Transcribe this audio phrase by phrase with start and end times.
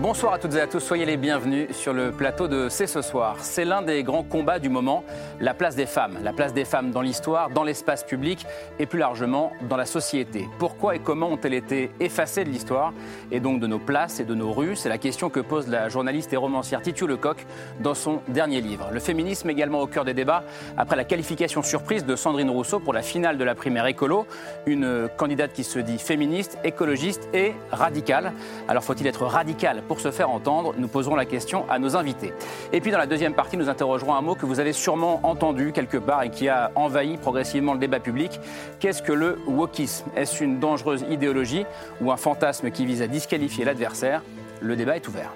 [0.00, 3.02] Bonsoir à toutes et à tous, soyez les bienvenus sur le plateau de C'est ce
[3.02, 3.34] soir.
[3.40, 5.02] C'est l'un des grands combats du moment,
[5.40, 6.18] la place des femmes.
[6.22, 8.46] La place des femmes dans l'histoire, dans l'espace public
[8.78, 10.48] et plus largement dans la société.
[10.60, 12.92] Pourquoi et comment ont-elles été effacées de l'histoire
[13.32, 14.76] et donc de nos places et de nos rues?
[14.76, 17.44] C'est la question que pose la journaliste et romancière Titu Lecoq
[17.80, 18.90] dans son dernier livre.
[18.92, 20.44] Le féminisme également au cœur des débats
[20.76, 24.28] après la qualification surprise de Sandrine Rousseau pour la finale de la primaire écolo,
[24.64, 28.32] une candidate qui se dit féministe, écologiste et radicale.
[28.68, 32.32] Alors faut-il être radical pour se faire entendre, nous poserons la question à nos invités.
[32.72, 35.72] Et puis dans la deuxième partie, nous interrogerons un mot que vous avez sûrement entendu
[35.72, 38.40] quelque part et qui a envahi progressivement le débat public.
[38.80, 40.06] Qu'est-ce que le wokisme?
[40.16, 41.64] Est-ce une dangereuse idéologie
[42.00, 44.22] ou un fantasme qui vise à disqualifier l'adversaire?
[44.60, 45.32] Le débat est ouvert.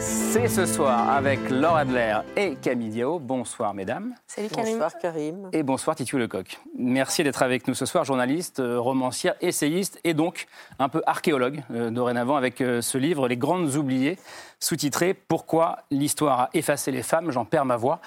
[0.00, 3.18] C'est ce soir avec Laure Adler et Camille Diao.
[3.18, 4.14] Bonsoir mesdames.
[4.26, 4.72] Salut Karim.
[4.72, 5.50] Bonsoir Karim.
[5.52, 6.58] Et bonsoir Titu Lecoq.
[6.78, 10.46] Merci d'être avec nous ce soir, journaliste, euh, romancière, essayiste et donc
[10.78, 14.18] un peu archéologue euh, dorénavant avec euh, ce livre Les Grandes Oubliées,
[14.58, 18.00] sous-titré Pourquoi l'histoire a effacé les femmes, j'en perds ma voix.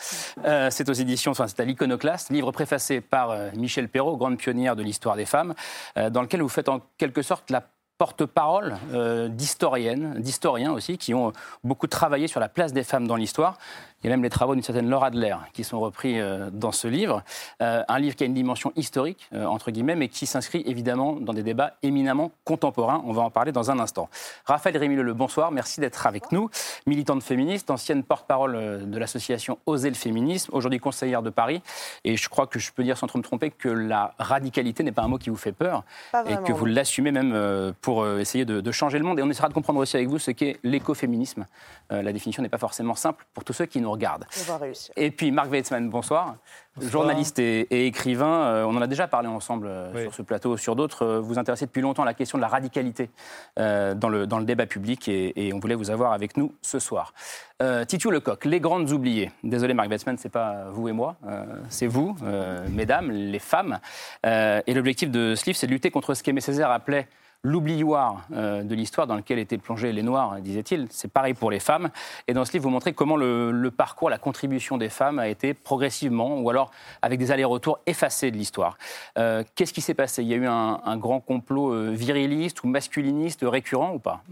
[0.72, 4.82] c'est aux éditions, enfin c'est à l'Iconoclaste, livre préfacé par Michel Perrault, grande pionnière de
[4.82, 5.54] l'histoire des femmes,
[5.96, 7.64] dans lequel vous faites en quelque sorte la
[7.98, 11.32] porte-parole euh, d'historiennes, d'historiens aussi, qui ont
[11.64, 13.58] beaucoup travaillé sur la place des femmes dans l'histoire.
[14.04, 16.74] Il y a même les travaux d'une certaine Laura Adler qui sont repris euh, dans
[16.74, 17.24] ce livre.
[17.62, 21.14] Euh, un livre qui a une dimension historique, euh, entre guillemets, mais qui s'inscrit évidemment
[21.14, 23.02] dans des débats éminemment contemporains.
[23.06, 24.10] On va en parler dans un instant.
[24.46, 25.52] Raphaël Rémileux, le bonsoir.
[25.52, 26.50] Merci d'être avec nous.
[26.86, 31.62] Militante féministe, ancienne porte-parole de l'association Oser le féminisme, aujourd'hui conseillère de Paris.
[32.04, 34.92] Et je crois que je peux dire sans trop me tromper que la radicalité n'est
[34.92, 35.84] pas un mot qui vous fait peur
[36.28, 39.20] et que vous l'assumez même pour essayer de, de, changer le monde.
[39.20, 41.46] Et on essaiera de comprendre aussi avec vous ce qu'est l'écoféminisme.
[41.90, 44.26] la définition n'est pas forcément simple pour tous ceux qui nous regarde.
[44.96, 46.36] Et puis Marc Weitzmann, bonsoir.
[46.82, 50.76] Journaliste et, écrivain, euh, on en a déjà parlé ensemble euh, sur ce plateau, sur
[50.76, 51.06] d'autres.
[51.06, 53.12] Euh, vous intéressez depuis longtemps à la question de la radicalité
[53.58, 57.14] dans, le, dans le débat public et, on voulait vous avoir avec nous ce soir.
[57.88, 59.32] Titu Lecoq, Les Grandes Oubliées.
[59.44, 61.16] Désolé Marc Weitzmann, c'est pas vous et moi,
[61.70, 62.16] c'est vous,
[62.70, 63.80] mesdames, les femmes.
[64.24, 67.08] et l'objectif de ce livre, c'est de lutter contre ce qu'Aimé Césaire appelait
[67.44, 70.88] l'oublioir euh, de l'histoire dans lequel étaient plongés les Noirs, disait-il.
[70.90, 71.90] C'est pareil pour les femmes.
[72.28, 75.54] Et dans ce livre, vous montrez comment le, parcours, la contribution des femmes a été
[75.54, 76.72] progressivement, ou alors
[77.02, 78.78] avec des allers-retours effacés de l'histoire.
[79.18, 80.24] Euh, qu'est-ce qui s'est passé?
[80.24, 84.24] Il y a eu un, un grand complot euh, viriliste ou masculiniste récurrent ou pas?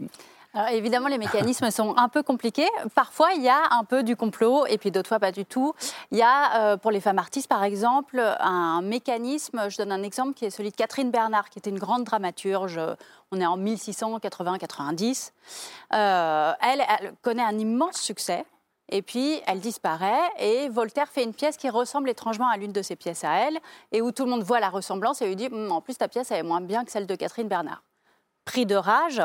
[0.72, 2.68] Évidemment, les mécanismes sont un peu compliqués.
[2.96, 5.74] Parfois, il y a un peu du complot, et puis d'autres fois, pas du tout.
[6.12, 10.04] Il y a, euh, pour les femmes artistes, par exemple, un mécanisme, je donne un
[10.04, 12.80] exemple, qui est celui de Catherine Bernard, qui était une grande dramaturge.
[13.32, 15.32] On est en 1680-90.
[15.94, 18.46] Euh, elle, elle connaît un immense succès.
[18.92, 22.82] Et puis, elle disparaît et Voltaire fait une pièce qui ressemble étrangement à l'une de
[22.82, 23.58] ses pièces à elle
[23.94, 26.10] et où tout le monde voit la ressemblance et lui dit hum, En plus, ta
[26.10, 27.84] pièce, elle est moins bien que celle de Catherine Bernard.
[28.44, 29.22] Pris de rage,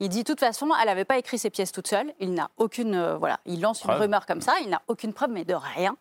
[0.00, 2.12] il dit de toute façon, elle n'avait pas écrit ses pièces toute seule.
[2.20, 4.54] Il n'a aucune, euh, voilà, il lance une rumeur comme ça.
[4.62, 5.96] Il n'a aucune preuve, mais de rien.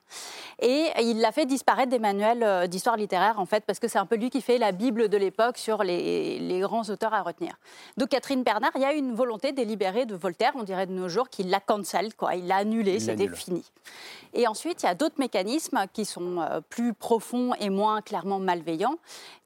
[0.60, 3.98] Et il l'a fait disparaître des manuels euh, d'histoire littéraire, en fait, parce que c'est
[3.98, 7.54] un peu lui qui fait la bible de l'époque sur les, grands auteurs à retenir.
[7.98, 11.10] Donc Catherine Bernard, il y a une volonté délibérée de Voltaire, on dirait de nos
[11.10, 12.36] jours, qu'il l'a cancel, quoi.
[12.36, 13.64] Il l'a annulé, c'était fini.
[14.34, 18.40] Et ensuite, il y a d'autres mécanismes qui sont euh, plus profonds et moins clairement
[18.40, 18.98] malveillants,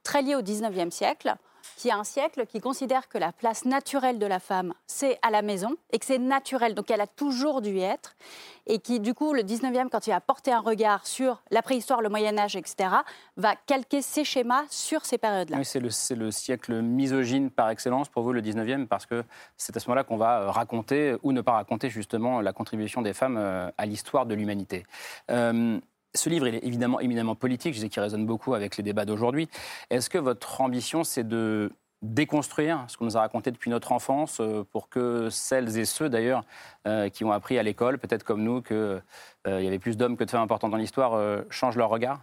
[0.03, 1.35] très liés au 19e siècle
[1.81, 5.31] qui a un siècle qui considère que la place naturelle de la femme, c'est à
[5.31, 8.15] la maison et que c'est naturel, donc elle a toujours dû être,
[8.67, 12.03] et qui, du coup, le 19e, quand il va porter un regard sur la préhistoire,
[12.03, 12.89] le Moyen-Âge, etc.,
[13.35, 15.57] va calquer ses schémas sur ces périodes-là.
[15.57, 19.23] Oui, c'est le, le, siècle misogyne par excellence pour vous, le 19e, parce que
[19.57, 23.01] c'est à ce moment-là qu'on va euh, raconter ou ne pas raconter justement la contribution
[23.01, 24.85] des femmes euh, à l'histoire de l'humanité.
[25.31, 25.79] Euh,
[26.13, 29.05] ce livre, il est évidemment éminemment politique, je sais qu'il résonne beaucoup avec les débats
[29.05, 29.49] d'aujourd'hui.
[29.89, 31.71] Est-ce que votre ambition, c'est de
[32.01, 36.09] déconstruire ce qu'on nous a raconté depuis notre enfance euh, pour que celles et ceux
[36.09, 36.43] d'ailleurs
[36.87, 39.01] euh, qui ont appris à l'école, peut-être comme nous, qu'il euh,
[39.45, 42.21] y avait plus d'hommes que de femmes importantes dans l'histoire, changent leur regard?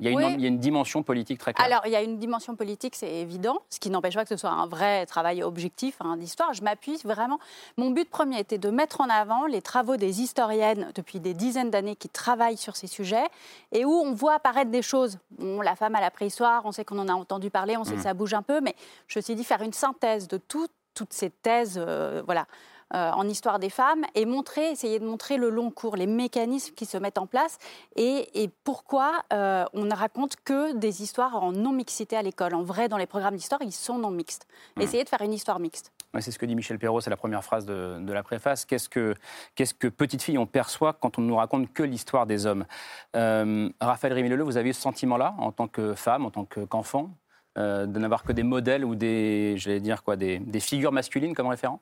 [0.00, 1.66] Il y, a une, il y, a une, dimension politique très claire.
[1.66, 4.36] Alors, il y a une dimension politique, c'est évident, ce qui n'empêche pas que ce
[4.36, 6.54] soit un vrai travail objectif hein, d'histoire.
[6.54, 7.38] Je m'appuie vraiment.
[7.76, 11.70] Mon but premier était de mettre en avant les travaux des historiennes depuis des dizaines
[11.70, 13.26] d'années qui travaillent sur ces sujets
[13.72, 15.18] et où on voit apparaître des choses.
[15.38, 17.94] Bon, la femme à la préhistoire, on sait qu'on en a entendu parler, on sait
[17.94, 18.04] que mm.
[18.04, 18.74] ça bouge un peu, mais
[19.06, 20.72] je me suis dit faire une synthèse de toutes
[21.10, 22.46] ces thèses, euh, voilà
[22.94, 26.74] euh, en histoire des femmes et montrer, essayer de montrer le long cours, les mécanismes
[26.74, 27.58] qui se mettent en place
[27.96, 32.54] et, pourquoi euh, on ne raconte que des histoires en non-mixité à l'école.
[32.54, 34.46] En vrai, dans les programmes d'histoire, ils sont non-mixtes.
[34.76, 34.82] Mmh.
[34.82, 35.92] Essayer de faire une histoire mixte.
[36.18, 38.64] c'est ce que dit Michel Perrault, c'est la première phrase de, la préface.
[38.64, 39.14] Qu'est-ce que,
[39.54, 42.64] qu'est-ce que petite fille on perçoit quand on ne nous raconte que l'histoire des hommes?
[43.14, 47.10] Raphaël Rémy-Leleu, vous avez eu ce sentiment-là en tant que femme, en tant qu'enfant
[47.58, 51.48] euh, de n'avoir que des modèles ou des, j'allais dire quoi, des, figures masculines comme
[51.48, 51.80] référent?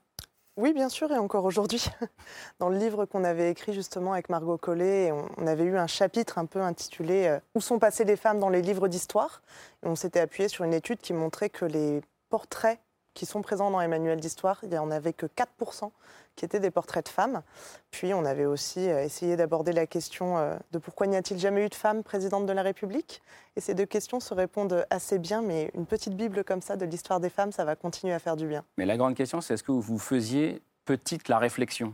[0.58, 1.86] Oui, bien sûr, et encore aujourd'hui.
[2.58, 6.36] Dans le livre qu'on avait écrit justement avec Margot Collet, on avait eu un chapitre
[6.36, 9.42] un peu intitulé euh, Où sont passées les femmes dans les livres d'histoire?
[9.84, 12.80] On s'était appuyé sur une étude qui montrait que les portraits
[13.14, 15.92] qui sont présents dans les manuels d'histoire, il n'y en avait que 4%
[16.38, 17.42] qui étaient des portraits de femmes.
[17.90, 21.66] Puis on avait aussi euh, essayé d'aborder la question euh, de pourquoi n'y a-t-il jamais
[21.66, 23.20] eu de femme présidente de la République?
[23.56, 26.86] Et ces deux questions se répondent assez bien, mais une petite Bible comme ça de
[26.86, 28.64] l'histoire des femmes, ça va continuer à faire du bien.
[28.76, 31.92] Mais la grande question, c'est est-ce que vous faisiez petite la réflexion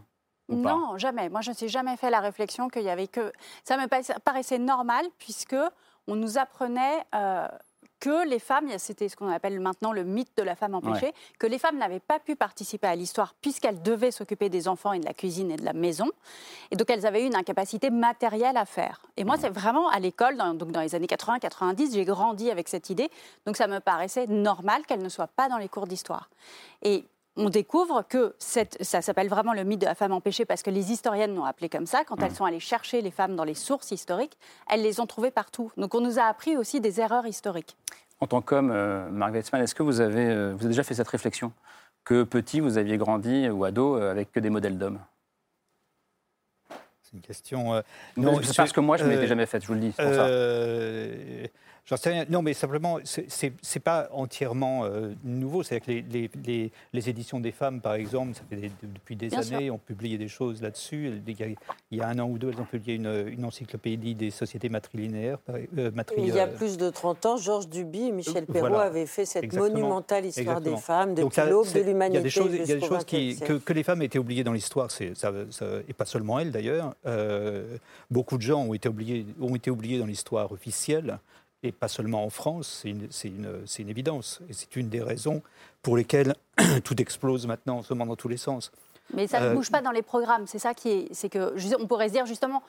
[0.51, 1.31] non, jamais.
[1.31, 3.33] Moi, je ne suis jamais fait la réflexion qu'il y avait que.
[3.65, 3.87] Ça me
[4.19, 5.57] paraissait normal puisque
[6.07, 7.49] on nous apprenait euh,
[8.05, 11.47] que les femmes, c'était ce qu'on appelle maintenant le mythe de la femme empêchée, que
[11.47, 15.07] les femmes n'avaient pas pu participer à l'histoire puisqu'elles devaient s'occuper des enfants et de
[15.07, 16.11] la cuisine et de la maison.
[16.71, 19.01] Et donc elles avaient eu une incapacité matérielle à faire.
[19.17, 22.69] Et moi, c'est vraiment à l'école, dans, donc dans les années 80-90, j'ai grandi avec
[22.69, 23.09] cette idée.
[23.47, 26.29] Donc ça me paraissait normal qu'elles ne soient pas dans les cours d'histoire.
[26.83, 30.71] Et on découvre que ça s'appelle vraiment le mythe de la femme empêchée parce que
[30.71, 32.05] les historiennes l'ont appelé comme ça.
[32.05, 32.37] Quand elles mm.
[32.37, 34.39] sont allées chercher les femmes dans les sources historiques,
[34.71, 35.73] elles les ont trouvées partout.
[35.77, 37.77] Donc on nous a appris aussi des erreurs historiques.
[38.21, 40.95] En tant qu'homme, euh, Marc Wetzmann, est-ce que vous avez, euh, vous avez déjà fait
[40.95, 41.53] cette réflexion
[42.05, 45.01] Que petit, vous aviez grandi ou ado euh, avec que des modèles d'hommes?
[47.03, 47.83] C'est une question.
[48.17, 49.91] non, c'est parce que moi, je ne m'étais jamais faite, je vous le dis.
[49.91, 50.29] Pour ça.
[51.87, 52.25] J'en sais rien.
[52.31, 55.63] Non, mais simplement, c'est n'est pas entièrement euh, nouveau.
[55.63, 59.71] C'est-à-dire que les, les, les, éditions des femmes, par exemple, ça fait depuis des années,
[59.71, 61.21] ont publié des choses là-dessus.
[61.27, 61.57] Il,
[61.99, 65.39] y a un an ou deux, elles ont publié une, une encyclopédie des sociétés matrilinéaires.
[65.51, 69.27] Euh, il y a plus de 30 ans, Georges Duby et Michel Perrault avaient fait
[69.27, 72.19] cette monumentale histoire des femmes depuis l'aube de l'humanité.
[72.19, 76.07] Il y a des choses, qui, que, les femmes étaient oubliées dans l'histoire, et pas
[76.07, 76.95] seulement elles d'ailleurs.
[77.05, 77.77] Euh,
[78.11, 81.19] beaucoup de gens ont été oubliés, ont été oubliés dans l'histoire officielle
[81.65, 84.41] et pas seulement en France, c'est une, évidence.
[84.51, 85.43] Et c'est une des raisons
[85.83, 86.35] pour lesquelles
[86.85, 88.71] tout explose maintenant en ce moment dans tous les sens.
[89.13, 90.47] Mais ça ne euh, bouge pas dans les programmes.
[90.47, 91.09] C'est ça qui est.
[91.13, 92.63] C'est que on pourrait se dire justement,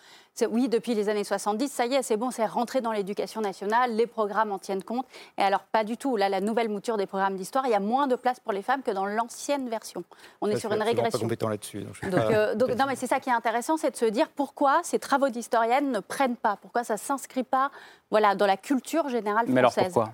[0.50, 3.96] oui, depuis les années 70, ça y est, c'est bon, c'est rentré dans l'éducation nationale,
[3.96, 5.06] les programmes en tiennent compte.
[5.38, 6.18] Et alors pas du tout.
[6.18, 8.62] Là, la nouvelle mouture des programmes d'histoire, il y a moins de place pour les
[8.62, 10.04] femmes que dans l'ancienne version.
[10.42, 11.20] On est sur une régression.
[11.20, 11.84] Pas compétent là-dessus.
[11.84, 14.82] Donc, euh, donc, non, mais c'est ça qui est intéressant, c'est de se dire pourquoi
[14.84, 17.72] ces travaux d'historiennes ne prennent pas, pourquoi ça s'inscrit pas,
[18.12, 19.54] voilà, dans la culture générale française.
[19.54, 20.10] Mais alors pourquoi?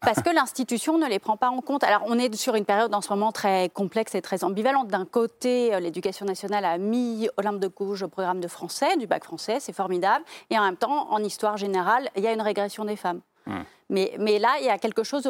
[0.00, 1.84] Parce que l'institution ne les prend pas en compte.
[1.84, 4.88] Alors, on est sur une période en ce moment très complexe et très ambivalente.
[4.88, 9.06] D'un côté, euh, l'éducation nationale a mis Olympe de Gouges au programme de français, du
[9.06, 10.24] bac français, c'est formidable.
[10.50, 13.20] Et en même temps, en histoire générale, il y a une régression des femmes.
[13.46, 13.62] Hmm.
[13.90, 15.28] Mais, mais là, il y a quelque chose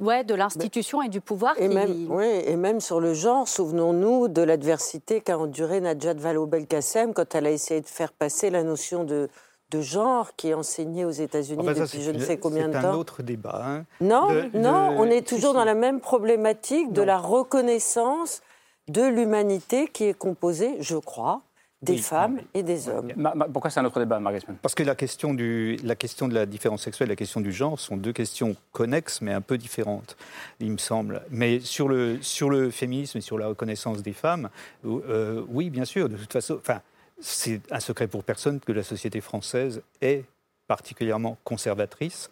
[0.00, 1.54] ouais, de l'institution et du pouvoir.
[1.58, 7.12] Et, même, oui, et même sur le genre, souvenons-nous de l'adversité qu'a endurée Najat Vallaud-Belkacem
[7.12, 9.28] quand elle a essayé de faire passer la notion de
[9.70, 12.80] de genre qui est enseigné aux États-Unis depuis je ne sais combien de temps.
[12.80, 13.62] C'est un autre débat.
[13.64, 13.84] Hein.
[14.00, 18.40] Non, non, on est toujours dans la même problématique de la reconnaissance
[18.88, 21.42] de l'humanité qui est composée, je crois,
[21.82, 23.12] des femmes et des hommes.
[23.52, 26.44] pourquoi c'est un autre débat, Marguerite Parce que la question, du, la question de la
[26.44, 30.16] différence sexuelle et la question du genre sont deux questions connexes, mais un peu différentes,
[30.58, 31.22] il me semble.
[31.30, 34.48] Mais sur le, sur le féminisme et sur la reconnaissance des femmes,
[34.86, 36.56] euh, oui, bien sûr, de toute façon.
[36.58, 36.80] Enfin,
[37.20, 40.24] c'est un secret pour personne que la société française est
[40.66, 42.30] particulièrement conservatrice,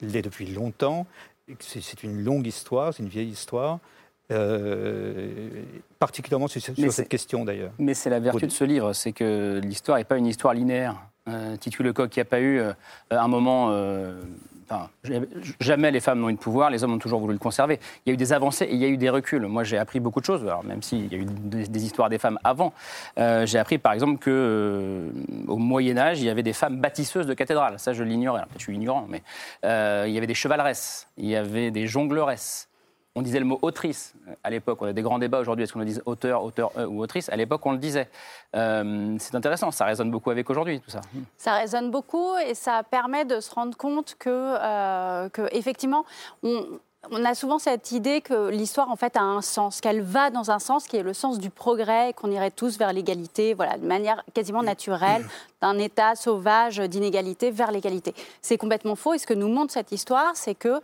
[0.00, 1.06] l'est depuis longtemps.
[1.60, 3.78] C'est une longue histoire, c'est une vieille histoire.
[4.30, 5.62] Euh,
[5.98, 7.72] particulièrement sur, cette question d'ailleurs.
[7.78, 10.96] Mais c'est la vertu de ce livre, c'est que l'histoire n'est pas une histoire linéaire.
[11.28, 12.72] Euh, Titu Lecoq, qui n'a pas eu euh,
[13.10, 14.20] un moment euh,
[15.60, 17.78] jamais les femmes n'ont eu de pouvoir, les hommes ont toujours voulu le conserver.
[18.04, 19.46] Il y a eu des avancées et il y a eu des reculs.
[19.46, 22.38] Moi, j'ai appris beaucoup de choses, même s'il y a eu des, histoires des femmes
[22.44, 22.72] avant.
[23.18, 25.10] Euh, j'ai appris, par exemple, qu'au euh,
[25.46, 27.78] Moyen Âge, il y avait des femmes bâtisseuses de cathédrales.
[27.78, 28.42] Ça, je l'ignorais.
[28.56, 29.22] Je suis ignorant, mais
[29.62, 32.68] il y avait des chevaleresses, il y avait des jongleuresses
[33.16, 34.78] on disait le mot autrice à l'époque.
[34.82, 37.28] On a des grands débats aujourd'hui, est-ce qu'on le dit auteur, auteur euh, ou autrice?
[37.28, 38.08] À l'époque, on le disait.
[38.56, 41.00] Euh, c'est intéressant, ça résonne beaucoup avec aujourd'hui, tout ça.
[41.36, 46.04] Ça résonne beaucoup et ça permet de se rendre compte que, euh, que effectivement,
[46.42, 46.64] on,
[47.10, 50.50] on a souvent cette idée que l'histoire en fait a un sens, qu'elle va dans
[50.50, 53.86] un sens qui est le sens du progrès, qu'on irait tous vers l'égalité, voilà, de
[53.86, 55.24] manière quasiment naturelle,
[55.60, 58.14] d'un état sauvage d'inégalité vers l'égalité.
[58.42, 59.14] C'est complètement faux.
[59.14, 60.80] Et ce que nous montre cette histoire, c'est que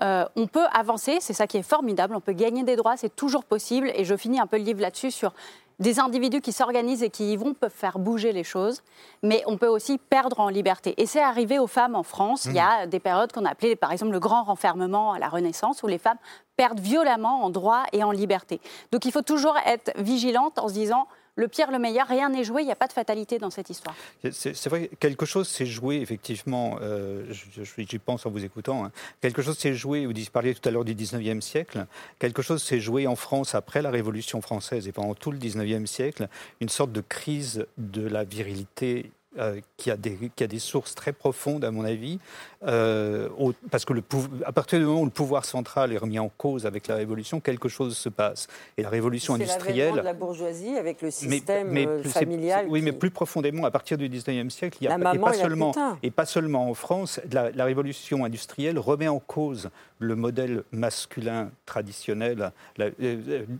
[0.00, 1.18] euh, on peut avancer.
[1.20, 2.14] C'est ça qui est formidable.
[2.16, 3.90] On peut gagner des droits, c'est toujours possible.
[3.94, 5.32] Et je finis un peu le livre là-dessus sur
[5.78, 8.82] des individus qui s'organisent et qui y vont peuvent faire bouger les choses,
[9.22, 10.94] mais on peut aussi perdre en liberté.
[10.96, 12.44] Et c'est arrivé aux femmes en France.
[12.46, 12.90] Il y a mmh.
[12.90, 16.18] des périodes qu'on appelait, par exemple, le grand renfermement à la Renaissance, où les femmes
[16.56, 18.60] perdent violemment en droit et en liberté.
[18.92, 22.44] Donc il faut toujours être vigilante en se disant le pire, le meilleur, rien n'est
[22.44, 23.94] joué, il n'y a pas de fatalité dans cette histoire.
[24.30, 28.92] C'est vrai, quelque chose s'est joué, effectivement, euh, j'y pense en vous écoutant, hein.
[29.20, 31.86] quelque chose s'est joué, vous parliez tout à l'heure du 19e siècle,
[32.18, 35.86] quelque chose s'est joué en France après la Révolution française et pendant tout le 19e
[35.86, 36.28] siècle,
[36.60, 40.94] une sorte de crise de la virilité euh, qui, a des, qui a des sources
[40.94, 42.18] très profondes, à mon avis,
[42.64, 43.30] euh,
[43.70, 44.02] parce que le,
[44.44, 47.40] à partir du moment où le pouvoir central est remis en cause avec la Révolution,
[47.40, 48.46] quelque chose se passe.
[48.76, 49.92] Et la Révolution industrielle...
[49.94, 52.66] C'est de la bourgeoisie avec le système euh, familial.
[52.68, 55.72] Oui, mais plus profondément, à partir du 19e siècle, il y a, et, pas seulement,
[56.02, 59.70] et pas seulement en France, la, la Révolution industrielle remet en cause
[60.02, 62.52] le modèle masculin traditionnel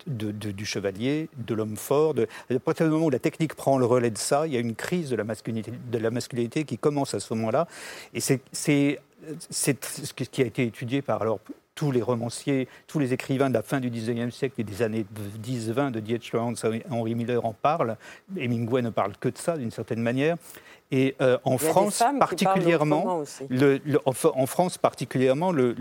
[0.07, 2.15] du chevalier, de l'homme fort.
[2.15, 4.57] De, à partir du moment où la technique prend le relais de ça, il y
[4.57, 7.67] a une crise de la masculinité, de la masculinité qui commence à ce moment-là.
[8.15, 11.41] Et c'est ce qui a été étudié par alors,
[11.75, 15.07] tous les romanciers, tous les écrivains de la fin du 19e siècle et des années
[15.43, 16.31] 10-20 de D.H.
[16.35, 17.97] Lawrence, Henri Miller en parlent.
[18.37, 20.37] Hemingway ne parle que de ça, d'une certaine manière.
[20.91, 25.75] Et euh, en, France, particulièrement, le, en, France particulièrement, le,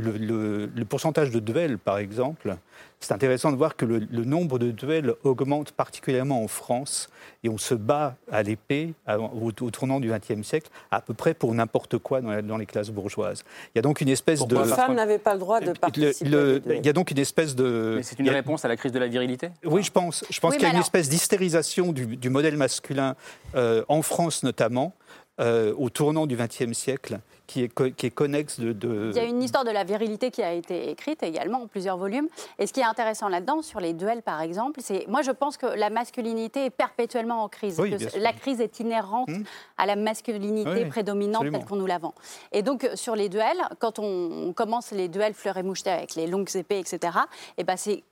[0.87, 2.55] pourcentage de duels, par exemple,
[3.01, 7.09] c'est intéressant de voir que le, nombre de duels augmente particulièrement en France
[7.43, 11.53] et on se bat à l'épée au, tournant du XXe siècle à peu près pour
[11.53, 13.43] n'importe quoi dans, les classes bourgeoises.
[13.73, 14.55] Il y a donc une espèce de...
[14.55, 16.29] Les femmes n'avaient pas le droit de participer.
[16.29, 17.95] il y a donc une espèce de...
[17.97, 20.23] Mais c'est une réponse à la crise de la virilité Oui, je pense.
[20.29, 23.15] Je pense qu'il y a une espèce d'hystérisation du, modèle masculin,
[23.55, 24.93] euh, en France notamment,
[25.41, 29.23] euh, au tournant du XXe siècle qui est, qui est connexe de, Il y a
[29.23, 32.27] une histoire de la virilité qui a été écrite également en plusieurs volumes.
[32.59, 35.57] Et ce qui est intéressant là-dedans, sur les duels par exemple, c'est moi je pense
[35.57, 37.77] que la masculinité est perpétuellement en crise.
[37.77, 39.43] que la crise est inhérente hmm.
[39.77, 42.13] à la masculinité prédominante telle qu'on nous la vend.
[42.51, 46.27] Et donc sur les duels, quand on commence les duels fleurs et mouchetés avec les
[46.27, 47.17] longues épées, etc.,
[47.57, 48.03] et ben c'est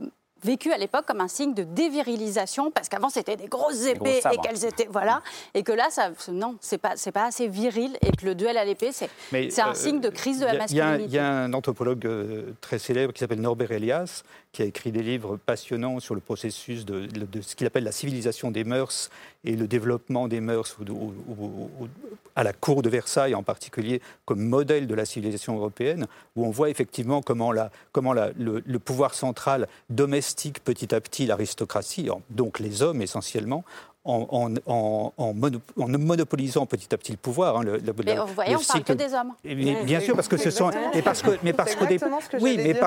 [0.43, 4.37] vécu à l'époque comme un signe de dévirilisation parce qu'avant c'était des grosses épées et
[4.37, 5.21] qu'elles étaient voilà.
[5.53, 7.97] Et que là ça non c'est pas c'est pas assez viril.
[8.01, 10.53] Et que le duel à l'épée c'est c'est un euh, signe de crise de la
[10.53, 11.03] masculinité.
[11.05, 14.91] Il y, a un anthropologue euh, très célèbre qui s'appelle Norbert Elias qui a écrit
[14.91, 17.07] des livres passionnants sur le processus de,
[17.41, 19.11] ce qu'il appelle la civilisation des mœurs
[19.43, 20.75] et le développement des mœurs
[22.35, 26.49] à la cour de Versailles en particulier comme modèle de la civilisation européenne, où on
[26.49, 32.59] voit effectivement comment, la, comment la, le, pouvoir central domestique petit à petit l'aristocratie, donc
[32.59, 33.63] les hommes essentiellement,
[34.05, 37.57] en, en, en, monopolisant petit à petit le pouvoir.
[37.57, 39.33] Hein, le, mais vous voyez, on parle que des hommes.
[39.43, 40.71] bien sûr, parce que ce sont.
[40.93, 42.79] Et parce que, mais parce qu'au départ, oui, mais,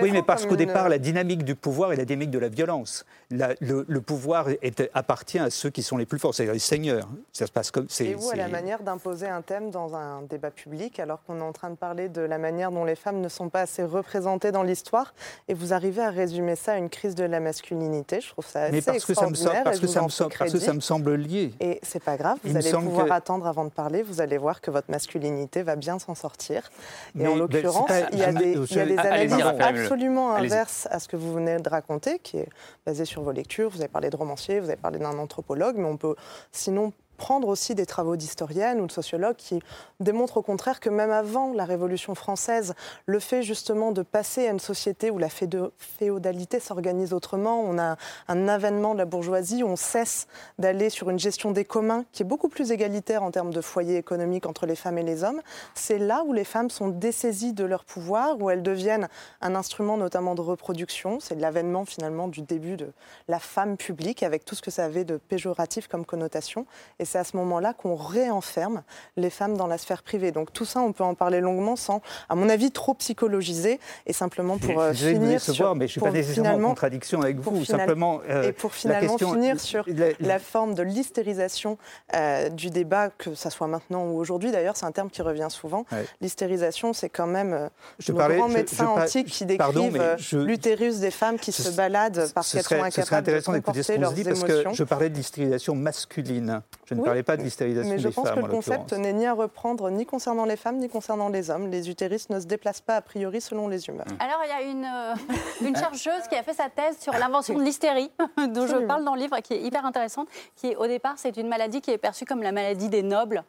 [0.00, 3.04] oui, mais parce qu'au départ, la dynamique du pouvoir est la dynamique de la violence.
[3.30, 7.08] le, pouvoir est, appartient à ceux qui sont les plus forts, c'est-à-dire les seigneurs.
[7.32, 7.86] Ça se passe comme.
[7.98, 11.44] Et vous, à la manière d'imposer un thème dans un débat public, alors qu'on est
[11.44, 14.52] en train de parler de la manière dont les femmes ne sont pas assez représentées
[14.52, 15.14] dans l'histoire,
[15.48, 18.62] et vous arrivez à résumer ça à une crise de la masculinité, je trouve ça
[18.62, 20.72] assez mais parce que ça me sort, parce que ça me sort, parce que ça
[20.72, 21.52] me semble lié.
[21.60, 24.70] Et c'est pas grave, vous allez pouvoir attendre avant de parler, vous allez voir que
[24.70, 26.70] votre masculinité va bien s'en sortir.
[27.18, 30.98] Et en l'occurrence, il y a des, il y a des analyses absolument inverses à
[30.98, 32.48] ce que vous venez de raconter, qui est
[32.86, 33.70] basé sur vos lectures.
[33.70, 36.14] Vous avez parlé de romancier, vous avez parlé d'un anthropologue, mais on peut
[36.52, 39.60] sinon prendre aussi des travaux d'historiennes ou de sociologues qui
[40.00, 42.74] démontrent au contraire que même avant la Révolution française,
[43.04, 47.96] le fait justement de passer à une société où la féodalité s'organise autrement, on a
[48.28, 52.26] un avènement de la bourgeoisie, on cesse d'aller sur une gestion des communs qui est
[52.26, 55.42] beaucoup plus égalitaire en termes de foyer économique entre les femmes et les hommes,
[55.74, 59.08] c'est là où les femmes sont dessaisies de leur pouvoir, où elles deviennent
[59.42, 61.20] un instrument notamment de reproduction.
[61.20, 62.92] C'est l'avènement finalement du début de
[63.28, 66.64] la femme publique avec tout ce que ça avait de péjoratif comme connotation.
[67.10, 68.82] C'est à ce moment-là qu'on réenferme
[69.16, 70.30] les femmes dans la sphère privée.
[70.30, 74.12] Donc tout ça, on peut en parler longuement sans, à mon avis, trop psychologiser et
[74.12, 77.64] simplement pour euh, finir sur, voir, mais je suis pas nécessairement en contradiction avec vous.
[77.64, 79.84] simplement, euh, et pour finalement finir sur
[80.20, 81.78] la, forme de l'hystérisation
[82.14, 84.52] euh, du débat, que ça soit maintenant ou aujourd'hui.
[84.52, 85.84] D'ailleurs, c'est un terme qui revient souvent.
[86.20, 91.38] L'hystérisation, c'est quand même je nos parlais, grands médecins antiques qui décrivent l'utérus des femmes
[91.38, 94.46] qui se baladent parce qu'elles sont incapables de comporter leurs émotions.
[94.46, 96.62] Parce que je parlais de l'hystérisation masculine.
[96.86, 98.04] Je ne parlais pas de l'hystérisation des femmes.
[98.04, 100.88] Mais je pense que le concept n'est ni à reprendre ni concernant les femmes ni
[100.88, 101.68] concernant les hommes.
[101.68, 104.06] Les utéris ne se déplacent pas a priori selon les humeurs.
[104.06, 104.22] Mmh.
[104.22, 107.58] Alors il y a une, euh, une chercheuse qui a fait sa thèse sur l'invention
[107.58, 108.10] de l'hystérie,
[108.48, 111.48] dont je parle dans le livre, qui est hyper intéressante, qui au départ c'est une
[111.48, 113.44] maladie qui est perçue comme la maladie des nobles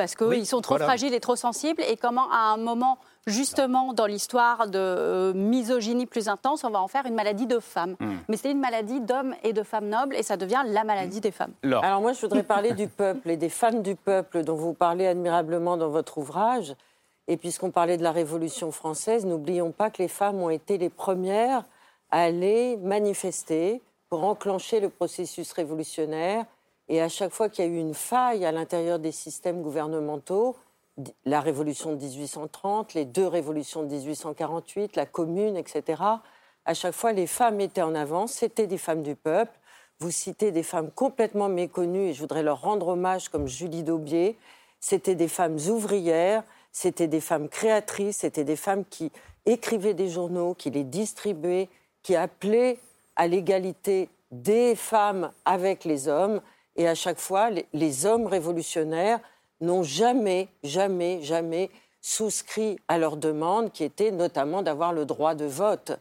[0.00, 4.06] parce qu'ils sont trop fragiles et trop sensibles, et comment à un moment, justement, dans
[4.06, 7.96] l'histoire de euh, misogynie plus intense, on va en faire une maladie de femmes.
[8.00, 8.16] Hmm.
[8.28, 11.30] Mais c'est une maladie d'hommes et de femmes nobles, et ça devient la maladie des
[11.30, 11.52] femmes.
[11.62, 15.06] Alors moi, je voudrais parler du peuple et des femmes du peuple dont vous parlez
[15.06, 16.74] admirablement dans votre ouvrage.
[17.28, 20.88] Et puisqu'on parlait de la Révolution française, n'oublions pas que les femmes ont été les
[20.88, 21.62] premières
[22.10, 26.46] à aller manifester pour enclencher le processus révolutionnaire
[26.90, 30.56] et à chaque fois qu'il y a eu une faille à l'intérieur des systèmes gouvernementaux,
[31.24, 36.02] la révolution de 1830, les deux révolutions de 1848, la commune, etc.,
[36.66, 39.52] à chaque fois, les femmes étaient en avance, c'était des femmes du peuple.
[39.98, 44.36] Vous citez des femmes complètement méconnues, et je voudrais leur rendre hommage, comme Julie Daubier.
[44.78, 46.42] C'était des femmes ouvrières,
[46.72, 49.10] c'était des femmes créatrices, c'était des femmes qui
[49.46, 51.68] écrivaient des journaux, qui les distribuaient,
[52.02, 52.78] qui appelaient
[53.16, 56.40] à l'égalité des femmes avec les hommes.
[56.76, 59.20] Et à chaque fois, les, hommes révolutionnaires
[59.60, 65.44] n'ont jamais, jamais, jamais souscrit à leur demande, qui était notamment d'avoir le droit de
[65.44, 65.92] vote.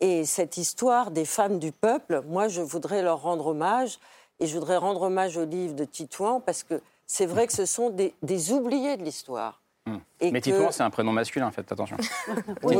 [0.00, 3.98] Et cette histoire des femmes du peuple, moi, je voudrais leur rendre hommage.
[4.40, 7.66] Et je voudrais rendre hommage au livre de Titouan, parce que c'est vrai que ce
[7.66, 9.60] sont des, oubliés de l'histoire.
[9.86, 9.98] Hmm.
[10.20, 11.96] mais Titouan, c'est un prénom masculin, faites attention.
[12.62, 12.76] oui,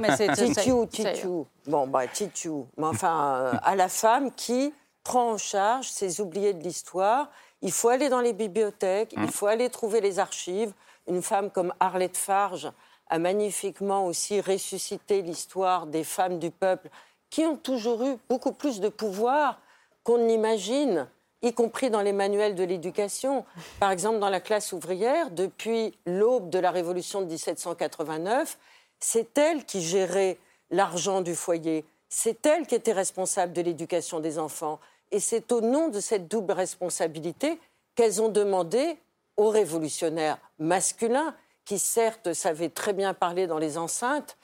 [0.00, 1.46] mais c'est Titiou, Titiou.
[1.66, 2.66] Bon, bah, Titiou.
[2.76, 4.74] Mais enfin, euh, à la femme qui
[5.10, 7.30] prend en charge ces oubliés de l'histoire.
[7.62, 9.32] Il faut aller dans les bibliothèques, il mmh.
[9.32, 10.72] faut aller trouver les archives.
[11.08, 12.70] Une femme comme Arlette Farge
[13.08, 16.90] a magnifiquement aussi ressuscité l'histoire des femmes du peuple
[17.28, 19.58] qui ont toujours eu beaucoup plus de pouvoir
[20.04, 21.08] qu'on n'imagine,
[21.42, 23.44] y compris dans les manuels de l'éducation.
[23.80, 28.56] Par exemple, dans la classe ouvrière, depuis l'aube de la Révolution de 1789,
[29.00, 30.38] c'est elle qui gérait
[30.70, 34.78] l'argent du foyer, c'est elle qui était responsable de l'éducation des enfants.
[35.12, 37.58] Et c'est au nom de cette double responsabilité
[37.94, 38.98] qu'elles ont demandé
[39.36, 44.36] aux révolutionnaires masculins, qui certes savaient très bien parler dans les enceintes,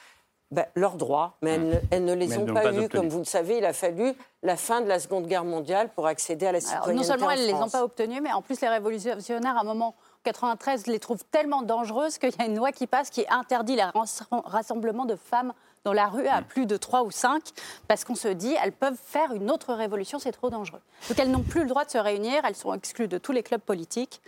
[0.52, 1.58] ben, leurs droits, mais
[1.90, 2.88] elles, ne, les ont pas, eus.
[2.88, 6.06] Comme vous le savez, il a fallu la fin de la Seconde Guerre mondiale pour
[6.06, 6.94] accéder à la citoyenneté.
[6.94, 9.64] non seulement elles ne les ont pas obtenues, mais en plus les révolutionnaires, à un
[9.64, 13.76] moment 93, les trouvent tellement dangereuses qu'il y a une loi qui passe qui interdit
[13.76, 13.82] le
[14.44, 15.52] rassemblement de femmes
[15.86, 16.44] dans la rue à mm.
[16.44, 17.42] plus de 3 ou 5,
[17.86, 20.80] parce qu'on se dit, elles peuvent faire une autre révolution, c'est trop dangereux.
[21.08, 23.44] Donc elles n'ont plus le droit de se réunir, elles sont exclues de tous les
[23.44, 24.20] clubs politiques.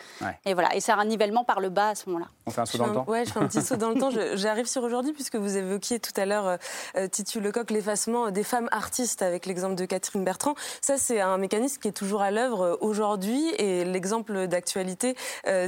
[0.44, 2.29] Et voilà, et c'est un nivellement par le bas à ce moment-là.
[2.47, 3.99] On fait un saut dans le temps Oui, je fais un petit saut dans le
[3.99, 4.11] temps.
[4.35, 6.57] J'arrive sur aujourd'hui, puisque vous évoquiez tout à l'heure, euh,
[6.97, 10.55] euh, Titu Lecoq, l'effacement des femmes artistes avec l'exemple de Catherine Bertrand.
[10.81, 13.49] Ça, c'est un mécanisme qui est toujours à l'œuvre euh, aujourd'hui.
[13.59, 15.16] Et l'exemple d'actualité,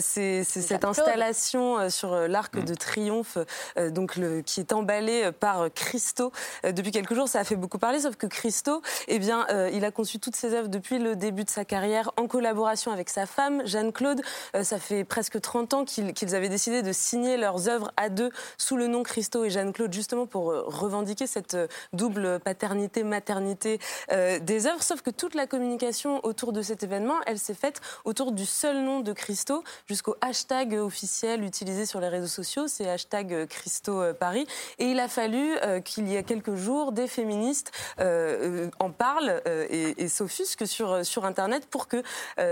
[0.00, 2.64] c'est cette installation sur l'Arc mm.
[2.64, 3.38] de Triomphe,
[3.76, 6.30] donc le, qui est emballé par Christo.
[6.66, 9.70] Euh, depuis quelques jours, ça a fait beaucoup parler, sauf que Christo, eh bien, euh,
[9.72, 13.08] il a conçu toutes ses œuvres depuis le début de sa carrière en collaboration avec
[13.08, 14.20] sa femme, Jeanne-Claude.
[14.54, 18.30] Euh, ça fait presque 30 ans qu'ils avaient décidé de signer leurs œuvres à deux
[18.58, 21.56] sous le nom Christo et Jeanne-Claude, justement pour revendiquer cette
[21.94, 23.78] double paternité, maternité
[24.10, 24.82] des œuvres.
[24.82, 28.82] Sauf que toute la communication autour de cet événement, elle s'est faite autour du seul
[28.82, 34.46] nom de Christo, jusqu'au hashtag officiel utilisé sur les réseaux sociaux, c'est hashtag Christo Paris.
[34.78, 38.90] Et il a fallu euh, qu'il y a quelques jours, des féministes euh, euh, en
[38.90, 42.02] parlent et, s'offusquent sur, sur Internet pour que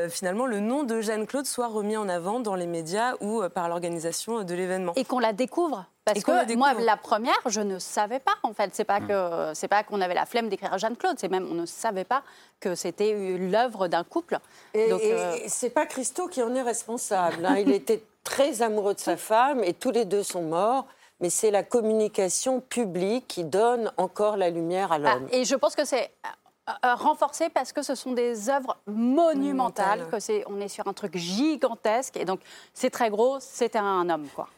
[0.09, 4.43] finalement le nom de Jeanne-Claude soit remis en avant dans les médias ou par l'organisation
[4.43, 4.93] de l'événement.
[4.97, 8.71] Et qu'on la découvre parce que moi, la première, je ne savais pas en fait.
[8.73, 9.09] C'est pas hmm.
[9.09, 11.17] que c'est pas qu'on avait la flemme d'écrire Jeanne-Claude.
[11.19, 12.23] C'est même on ne savait pas
[12.61, 14.39] que c'était l'œuvre d'un couple.
[14.75, 14.91] Et,
[15.49, 17.45] c'est pas Christo qui en est responsable.
[17.45, 17.59] Hein.
[17.59, 20.87] Il était très amoureux de sa femme et tous les deux sont morts
[21.21, 25.29] mais c'est la communication publique qui donne encore la lumière à ah, l'homme.
[25.33, 26.11] et je pense que c'est
[26.69, 30.87] euh, euh, renforcé parce que ce sont des œuvres monumentales, que c'est, on est sur
[30.87, 32.41] un truc gigantesque, et donc
[32.75, 34.49] c'est très gros, c'est un homme, quoi.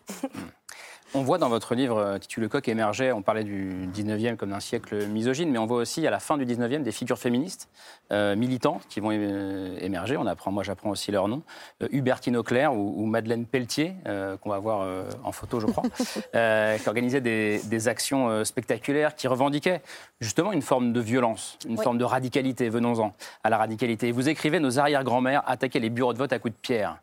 [1.12, 4.60] On voit dans votre livre, euh, Titu Lecoq émerger, on parlait du 19e comme d'un
[4.60, 7.68] siècle misogyne, mais on voit aussi à la fin du 19e des figures féministes,
[8.12, 10.16] euh, militantes, qui vont euh, émerger.
[10.16, 11.42] On apprend, moi j'apprends aussi leur nom.
[11.90, 13.94] Hubertine Auclair ou, Madeleine Pelletier,
[14.40, 14.86] qu'on va voir
[15.24, 15.82] en photo, je crois,
[16.78, 19.82] qui organisaient des, actions spectaculaires, qui revendiquaient
[20.20, 22.68] justement une forme de violence, une forme de radicalité.
[22.68, 24.12] Venons-en à la radicalité.
[24.12, 26.98] Vous écrivez Nos arrière-grand-mères attaquaient les bureaux de vote à coups de pierre.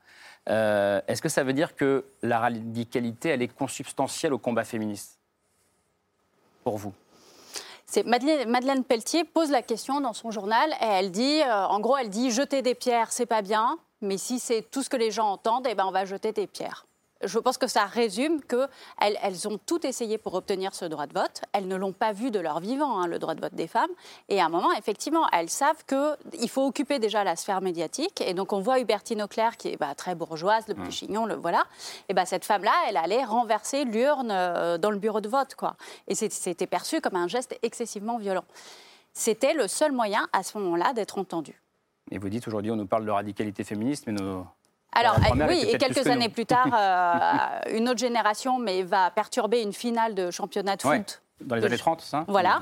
[0.49, 5.19] Euh, est-ce que ça veut dire que la radicalité, elle est consubstantielle au combat féministe
[6.63, 6.93] Pour vous?
[7.85, 11.97] C'est Madeleine, Pelletier pose la question dans son journal et elle dit, euh, en gros,
[11.97, 15.11] elle dit jeter des pierres, c'est pas bien, mais si c'est tout ce que les
[15.11, 16.86] gens entendent, eh ben, on va jeter des pierres
[17.23, 21.13] je pense que ça résume qu'elles elles ont tout essayé pour obtenir ce droit de
[21.13, 21.41] vote.
[21.53, 23.89] Elles ne l'ont pas vu de leur vivant, hein, le droit de vote des femmes.
[24.29, 28.21] Et à un moment, effectivement, elles savent qu'il faut occuper déjà la sphère médiatique.
[28.21, 31.35] Et donc, on voit Hubertine Auclair, qui est bah, très bourgeoise, le petit chignon, le
[31.35, 31.63] voilà.
[32.09, 35.55] Et bah, cette femme-là, elle allait renverser l'urne euh, dans le bureau de vote.
[35.55, 35.75] Quoi.
[36.07, 38.45] Et c'était perçu comme un geste excessivement violent.
[39.13, 41.61] C'était le seul moyen, à ce moment-là, d'être entendu.
[42.11, 44.45] Et vous dites aujourd'hui, on nous parle de radicalité féministe, mais nos,
[44.97, 49.73] alors oui, et quelques années plus tard, euh, une autre génération, mais va perturber une
[49.73, 51.21] finale de championnat de foot.
[51.41, 52.61] Dans les années 30, ça Voilà.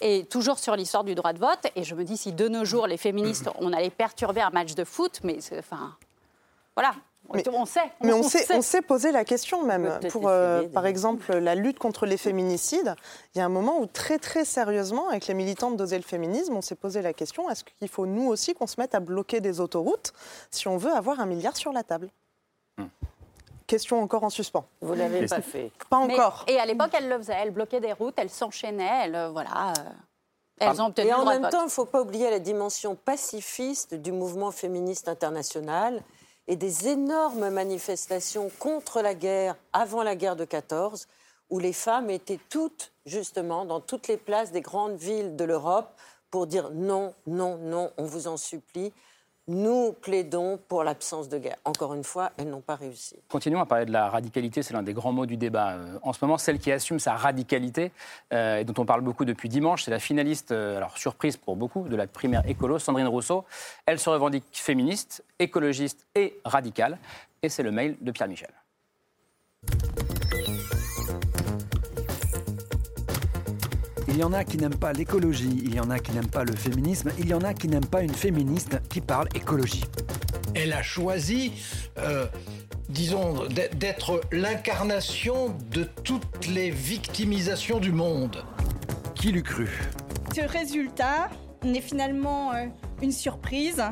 [0.00, 1.66] Et toujours sur l'histoire du droit de vote.
[1.76, 4.74] Et je me dis, si de nos jours, les féministes, on allait perturber un match
[4.74, 5.94] de foot, mais enfin,
[6.76, 6.92] voilà.
[7.34, 7.80] Mais, on sait.
[8.02, 9.98] mais on, sait, on s'est posé la question même.
[10.10, 12.94] Pour, euh, par exemple, la lutte contre les féminicides,
[13.34, 16.54] il y a un moment où très très sérieusement, avec les militantes d'oser le féminisme,
[16.54, 19.40] on s'est posé la question est-ce qu'il faut nous aussi qu'on se mette à bloquer
[19.40, 20.12] des autoroutes
[20.50, 22.08] si on veut avoir un milliard sur la table?
[22.78, 22.86] Hmm.
[23.66, 24.66] Question encore en suspens.
[24.80, 25.70] Vous l'avez pas fait.
[25.88, 26.44] Pas encore.
[26.48, 27.36] et à l'époque, elle le faisait.
[27.40, 29.72] Elle bloquait des routes, elle s'enchaînait, elle, euh, voilà.
[29.78, 29.90] Euh,
[30.58, 33.94] elles ont obtenu et en même temps, il ne faut pas oublier la dimension pacifiste
[33.94, 36.02] du mouvement féministe international
[36.48, 41.06] et des énormes manifestations contre la guerre avant la guerre de 14,
[41.50, 45.94] où les femmes étaient toutes, justement, dans toutes les places des grandes villes de l'Europe
[46.30, 48.92] pour dire non, non, non, on vous en supplie,
[49.48, 51.56] nous plaidons pour l'absence de guerre.
[51.64, 53.16] Encore une fois, elles n'ont pas réussi.
[53.28, 55.72] Continuons à parler de la radicalité, c'est l'un des grands mots du débat.
[55.72, 57.90] Euh, en ce moment, celle qui assume sa radicalité,
[58.32, 61.56] euh, et dont on parle beaucoup depuis dimanche, c'est la finaliste, euh, alors surprise pour
[61.56, 63.44] beaucoup, de la primaire écolo, Sandrine Rousseau.
[63.86, 66.98] Elle se revendique féministe, écologiste et radicale.
[67.42, 68.50] Et c'est le mail de Pierre Michel.
[74.12, 76.44] Il y en a qui n'aiment pas l'écologie, il y en a qui n'aiment pas
[76.44, 79.84] le féminisme, il y en a qui n'aiment pas une féministe qui parle écologie.
[80.54, 81.52] Elle a choisi,
[81.96, 82.26] euh,
[82.90, 88.44] disons, d'être l'incarnation de toutes les victimisations du monde.
[89.14, 89.70] Qui l'eût cru?
[90.36, 91.30] Ce résultat
[91.64, 92.66] n'est finalement euh,
[93.00, 93.82] une surprise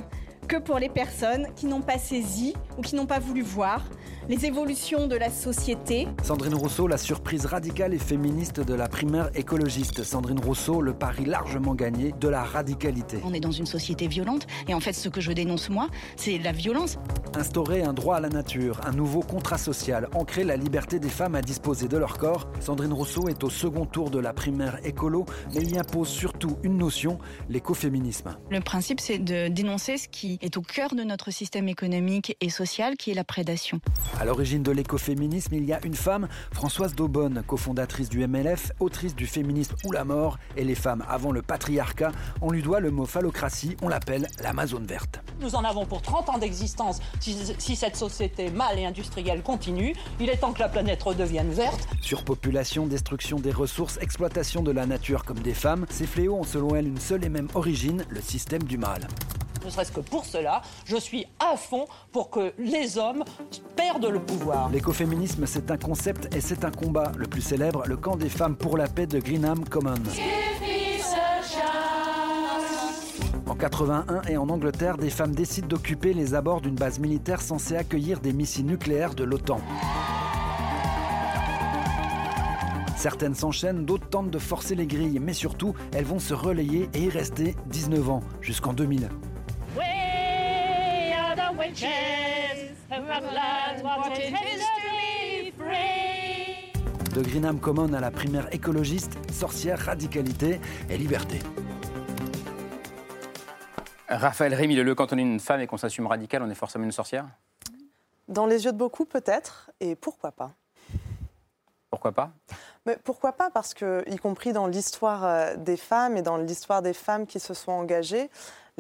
[0.47, 3.87] que pour les personnes qui n'ont pas saisi ou qui n'ont pas voulu voir
[4.31, 6.07] les évolutions de la société.
[6.23, 10.05] Sandrine Rousseau, la surprise radicale et féministe de la primaire écologiste.
[10.05, 13.19] Sandrine Rousseau, le pari largement gagné de la radicalité.
[13.25, 16.39] On est dans une société violente et en fait ce que je dénonce moi, c'est
[16.39, 16.97] la violence.
[17.35, 21.35] Instaurer un droit à la nature, un nouveau contrat social, ancrer la liberté des femmes
[21.35, 22.49] à disposer de leur corps.
[22.61, 26.79] Sandrine Rousseau est au second tour de la primaire écolo, mais il impose surtout une
[26.79, 28.37] notion, l'écoféminisme.
[28.49, 32.49] Le principe, c'est de dénoncer ce qui est au cœur de notre système économique et
[32.49, 33.81] social, qui est la prédation.
[34.21, 39.17] À l'origine de l'écoféminisme, il y a une femme, Françoise Daubonne, cofondatrice du MLF, autrice
[39.17, 42.13] du féminisme ou la mort et les femmes avant le patriarcat.
[42.43, 45.23] On lui doit le mot phallocratie, on l'appelle l'Amazone verte.
[45.41, 47.01] Nous en avons pour 30 ans d'existence.
[47.19, 51.89] Si, cette société mâle et industrielle continue, il est temps que la planète redevienne verte.
[52.03, 56.75] Surpopulation, destruction des ressources, exploitation de la nature comme des femmes, ces fléaux ont selon
[56.75, 59.09] elle une seule et même origine, le système du mal
[59.65, 63.25] ne serait-ce que pour cela, je suis à fond pour que les hommes
[63.77, 64.71] perdent le pouvoir.
[64.71, 67.13] L'écoféminisme, c'est un concept et c'est un combat.
[67.17, 69.95] Le plus célèbre, le camp des femmes pour la paix de Greenham Commons.
[73.47, 77.77] En 81 et en Angleterre, des femmes décident d'occuper les abords d'une base militaire censée
[77.77, 79.61] accueillir des missiles nucléaires de l'OTAN.
[82.97, 87.05] Certaines s'enchaînent, d'autres tentent de forcer les grilles, mais surtout, elles vont se relayer et
[87.05, 89.09] y rester 19 ans, jusqu'en 2000.
[97.15, 101.39] De Greenham Common à la primaire écologiste, sorcière, radicalité et liberté.
[104.09, 106.85] Raphaël Rémy, le quand on est une femme et qu'on s'assume radical, on est forcément
[106.85, 107.27] une sorcière?
[108.27, 110.51] Dans les yeux de beaucoup, peut-être, et pourquoi pas.
[111.89, 112.31] Pourquoi pas?
[112.87, 113.51] Mais pourquoi pas?
[113.51, 117.39] Parce que, y compris dans l'histoire euh, des femmes et dans l'histoire des femmes qui
[117.39, 118.31] se sont engagées,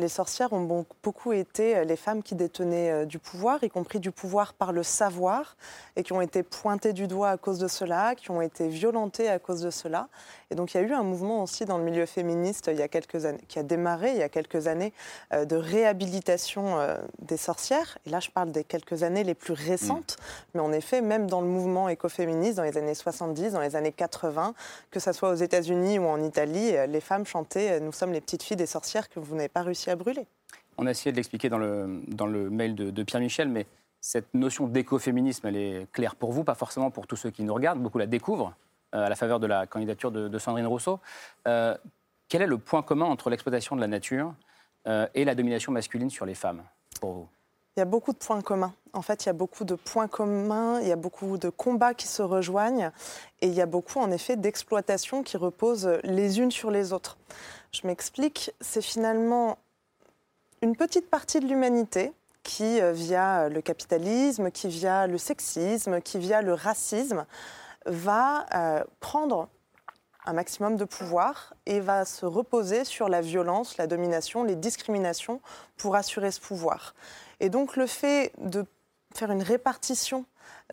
[0.00, 4.00] les sorcières ont beaucoup été euh, les femmes qui détenaient euh, du pouvoir, y compris
[4.00, 5.56] du pouvoir par le savoir,
[5.96, 9.28] et qui ont été pointées du doigt à cause de cela, qui ont été violentées
[9.28, 10.08] à cause de cela.
[10.50, 12.82] Et donc il y a eu un mouvement aussi dans le milieu féministe il y
[12.82, 14.92] a quelques années, qui a démarré il y a quelques années
[15.32, 16.78] euh, de réhabilitation
[17.20, 17.98] des sorcières.
[18.06, 20.16] Et là, je parle des quelques années les plus récentes.
[20.18, 20.24] Mm.
[20.54, 23.92] Mais en effet, même dans le mouvement écoféministe, dans les années 70, dans les années
[23.92, 24.54] 80,
[24.90, 28.42] que ce soit aux États-Unis ou en Italie, les femmes chantaient Nous sommes les petites
[28.42, 30.26] filles des sorcières que vous n'avez pas réussi à brûler.
[30.78, 33.66] On a essayé de l'expliquer dans le, dans le mail de, Pierre Michel, mais
[34.00, 37.52] cette notion d'écoféminisme, elle est claire pour vous, pas forcément pour tous ceux qui nous
[37.52, 37.80] regardent.
[37.80, 41.00] Beaucoup la découvrent euh, à la faveur de la candidature de, Sandrine Rousseau.
[41.46, 41.76] Euh,
[42.28, 44.34] quel est le point commun entre l'exploitation de la nature
[44.86, 46.62] euh, et la domination masculine sur les femmes,
[47.02, 47.26] Il
[47.78, 48.72] y a beaucoup de points communs.
[48.92, 51.94] En fait, il y a beaucoup de points communs, il y a beaucoup de combats
[51.94, 52.90] qui se rejoignent
[53.40, 57.18] et il y a beaucoup, en effet, d'exploitations qui reposent les unes sur les autres.
[57.72, 59.58] Je m'explique, c'est finalement
[60.62, 66.18] une petite partie de l'humanité qui, euh, via le capitalisme, qui via le sexisme, qui
[66.18, 67.26] via le racisme,
[67.86, 69.48] va euh, prendre
[70.26, 75.40] un maximum de pouvoir et va se reposer sur la violence, la domination, les discriminations
[75.76, 76.94] pour assurer ce pouvoir.
[77.40, 78.66] Et donc le fait de
[79.14, 80.24] faire une répartition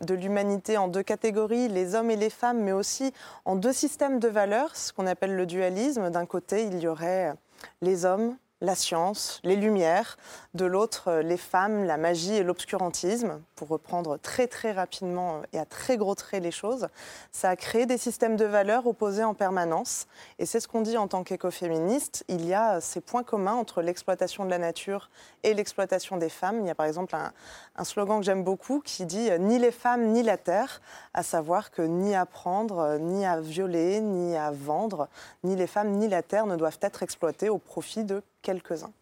[0.02, 3.12] de l'humanité en deux catégories, les hommes et les femmes, mais aussi
[3.44, 6.10] en deux systèmes de valeurs, ce qu'on appelle le dualisme.
[6.10, 7.34] D'un côté, il y aurait
[7.80, 10.16] les hommes la science, les lumières,
[10.54, 15.42] de l'autre euh, les femmes, la magie et l'obscurantisme, pour reprendre très très rapidement euh,
[15.52, 16.88] et à très gros traits les choses.
[17.30, 20.08] Ça a créé des systèmes de valeurs opposés en permanence
[20.40, 22.24] et c'est ce qu'on dit en tant qu'écoféministe.
[22.26, 25.08] Il y a euh, ces points communs entre l'exploitation de la nature
[25.44, 26.58] et l'exploitation des femmes.
[26.62, 27.32] Il y a par exemple un,
[27.76, 30.80] un slogan que j'aime beaucoup qui dit ni les femmes ni la terre,
[31.14, 35.08] à savoir que ni à prendre, ni à violer, ni à vendre,
[35.44, 38.92] ni les femmes ni la terre ne doivent être exploitées au profit de quelques-uns.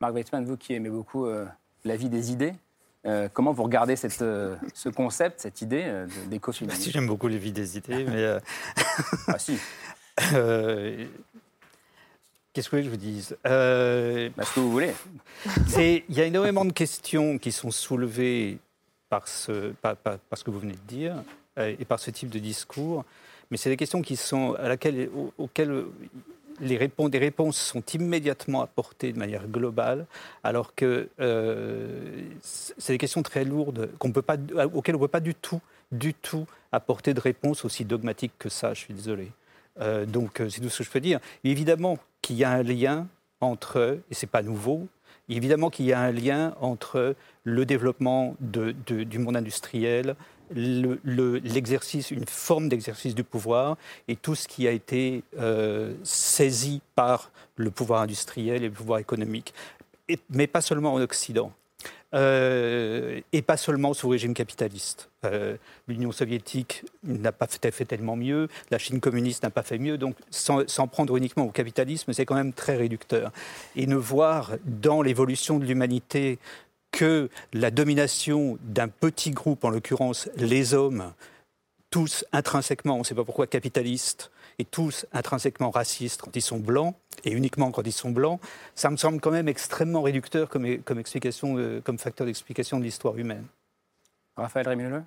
[0.00, 1.46] Marc Weizmann, vous qui aimez beaucoup euh,
[1.84, 2.54] la vie des idées,
[3.04, 7.26] euh, comment vous regardez cette, euh, ce concept, cette idée euh, d'écoféminisme Si j'aime beaucoup
[7.26, 8.38] la vie des idées, mais...
[9.26, 9.58] ah si
[12.52, 13.36] Qu'est-ce que je vous dise?
[13.42, 14.92] Bah, Ce que vous voulez.
[15.78, 18.58] Il y a énormément de questions qui sont soulevées
[19.08, 21.16] par ce, par, par, par ce que vous venez de dire
[21.56, 23.04] et par ce type de discours,
[23.50, 25.84] mais c'est des questions qui sont à laquelle, auxquelles
[26.60, 30.06] les réponses, des réponses sont immédiatement apportées de manière globale,
[30.44, 34.36] alors que euh, c'est des questions très lourdes qu'on peut pas,
[34.72, 35.60] auxquelles on ne peut pas du tout,
[35.90, 38.74] du tout apporter de réponse aussi dogmatique que ça.
[38.74, 39.28] Je suis désolé.
[39.80, 41.20] Euh, donc c'est tout ce que je peux dire.
[41.44, 43.06] Évidemment qu'il y a un lien
[43.40, 44.88] entre, et c'est pas nouveau,
[45.28, 50.14] évidemment qu'il y a un lien entre le développement du monde industriel,
[50.54, 53.76] l'exercice, une forme d'exercice du pouvoir
[54.08, 58.98] et tout ce qui a été euh, saisi par le pouvoir industriel et le pouvoir
[58.98, 59.54] économique,
[60.30, 61.52] mais pas seulement en Occident.
[62.14, 65.08] Euh, et pas seulement sous régime capitaliste.
[65.24, 65.56] Euh,
[65.88, 69.96] L'Union soviétique n'a pas fait, fait, tellement mieux, la Chine communiste n'a pas fait mieux,
[69.96, 73.32] donc sans prendre uniquement au capitalisme, c'est quand même très réducteur.
[73.76, 76.38] Et ne voir dans l'évolution de l'humanité
[76.92, 81.12] que la domination d'un petit groupe, en l'occurrence les hommes,
[81.90, 86.58] tous intrinsèquement, on ne sait pas pourquoi, capitalistes, et tous intrinsèquement racistes quand ils sont
[86.58, 88.40] blancs, et uniquement quand ils sont blancs,
[88.74, 92.84] ça me semble quand même extrêmement réducteur comme, comme, explication, euh, comme facteur d'explication de
[92.84, 93.46] l'histoire humaine.
[94.36, 95.02] Raphaël Rémileux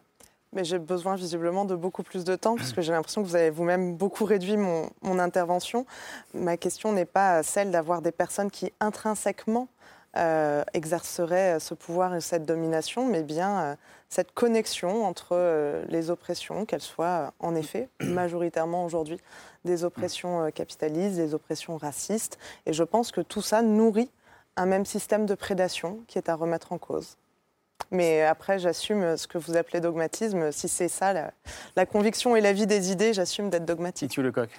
[0.53, 3.49] mais j'ai besoin visiblement de beaucoup plus de temps, puisque j'ai l'impression que vous avez
[3.49, 5.85] vous-même beaucoup réduit mon, mon intervention.
[6.33, 9.67] Ma question n'est pas celle d'avoir des personnes qui intrinsèquement
[10.17, 13.75] euh, exercerait ce pouvoir et cette domination, mais bien euh,
[14.07, 19.19] cette connexion entre euh, les oppressions, qu'elles soient en effet majoritairement aujourd'hui
[19.65, 22.37] des oppressions capitalistes, des oppressions racistes.
[22.65, 24.09] Et je pense que tout ça nourrit
[24.55, 27.17] un même système de prédation qui est à remettre en cause.
[27.91, 30.51] Mais après, j'assume ce que vous appelez dogmatisme.
[30.51, 31.31] Si c'est ça, la,
[31.75, 34.11] la, conviction et la vie des idées, j'assume d'être dogmatique.
[34.11, 34.49] Tu le coq.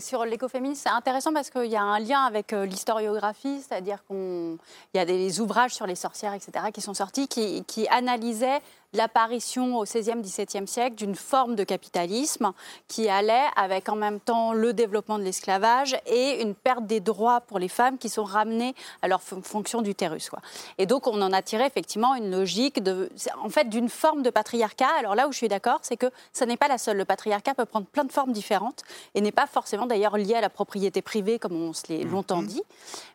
[0.00, 4.56] sur l'écoféminisme, c'est intéressant parce qu'il y a un lien avec euh, l'historiographie, c'est-à-dire qu'il
[4.94, 8.60] y a des ouvrages sur les sorcières, etc., qui sont sortis, qui, qui analysaient
[8.92, 12.52] l'apparition au XVIe, XVIIe siècle d'une forme de capitalisme
[12.88, 17.40] qui allait avec en même temps le développement de l'esclavage et une perte des droits
[17.40, 20.30] pour les femmes qui sont ramenées à leur fonction d'utérus.
[20.30, 20.40] Quoi.
[20.78, 23.10] Et donc on en a tiré effectivement une logique de,
[23.42, 24.90] en fait, d'une forme de patriarcat.
[24.98, 26.96] Alors là où je suis d'accord, c'est que ça n'est pas la seule.
[26.96, 28.82] Le patriarcat peut prendre plein de formes différentes
[29.14, 32.42] et n'est pas forcément d'ailleurs lié à la propriété privée comme on se l'est longtemps
[32.42, 32.62] dit.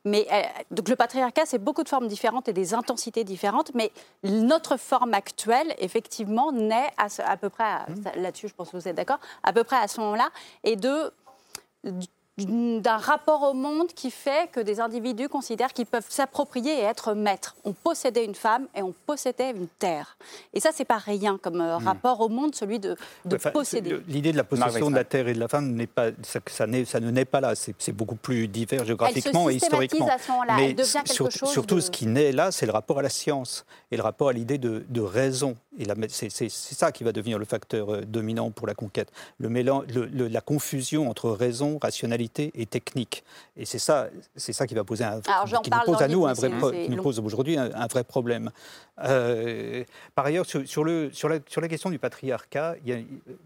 [0.05, 3.71] Mais euh, donc le patriarcat, c'est beaucoup de formes différentes et des intensités différentes.
[3.73, 3.91] Mais
[4.23, 8.21] notre forme actuelle effectivement, naît à, à peu près, mmh.
[8.21, 10.29] là-dessus je pense que vous êtes d'accord, à peu près à ce moment-là,
[10.63, 11.11] et de
[12.37, 17.13] d'un rapport au monde qui fait que des individus considèrent qu'ils peuvent s'approprier et être
[17.13, 17.55] maîtres.
[17.63, 20.17] On possédait une femme et on possédait une terre.
[20.53, 21.85] Et ça, c'est pas rien comme euh, hmm.
[21.85, 24.01] rapport au monde, celui de, de posséder.
[24.07, 26.65] L'idée de la possession de la terre et de la femme n'est pas, ça, ça,
[26.85, 27.53] ça, ne naît pas là.
[27.55, 30.07] C'est beaucoup plus divers géographiquement et historiquement.
[30.07, 33.97] À Mais sur, surtout, ce qui naît là, c'est le rapport à la science et
[33.97, 35.55] le rapport à l'idée de, de, raison.
[35.77, 39.11] Et c'est ça qui va devenir le facteur euh, dominant pour la conquête.
[39.37, 43.23] Le mélange, le, la confusion entre raison, rationalité et technique.
[43.57, 46.33] Et c'est ça, c'est ça qui va poser un, qui nous pose à nous un
[46.33, 46.49] vrai,
[46.85, 48.51] qui nous pose aujourd'hui un, vrai problème.
[49.03, 49.83] Euh,
[50.13, 52.97] par ailleurs, sur, sur, le, sur, la, sur la question du patriarcat, il y a,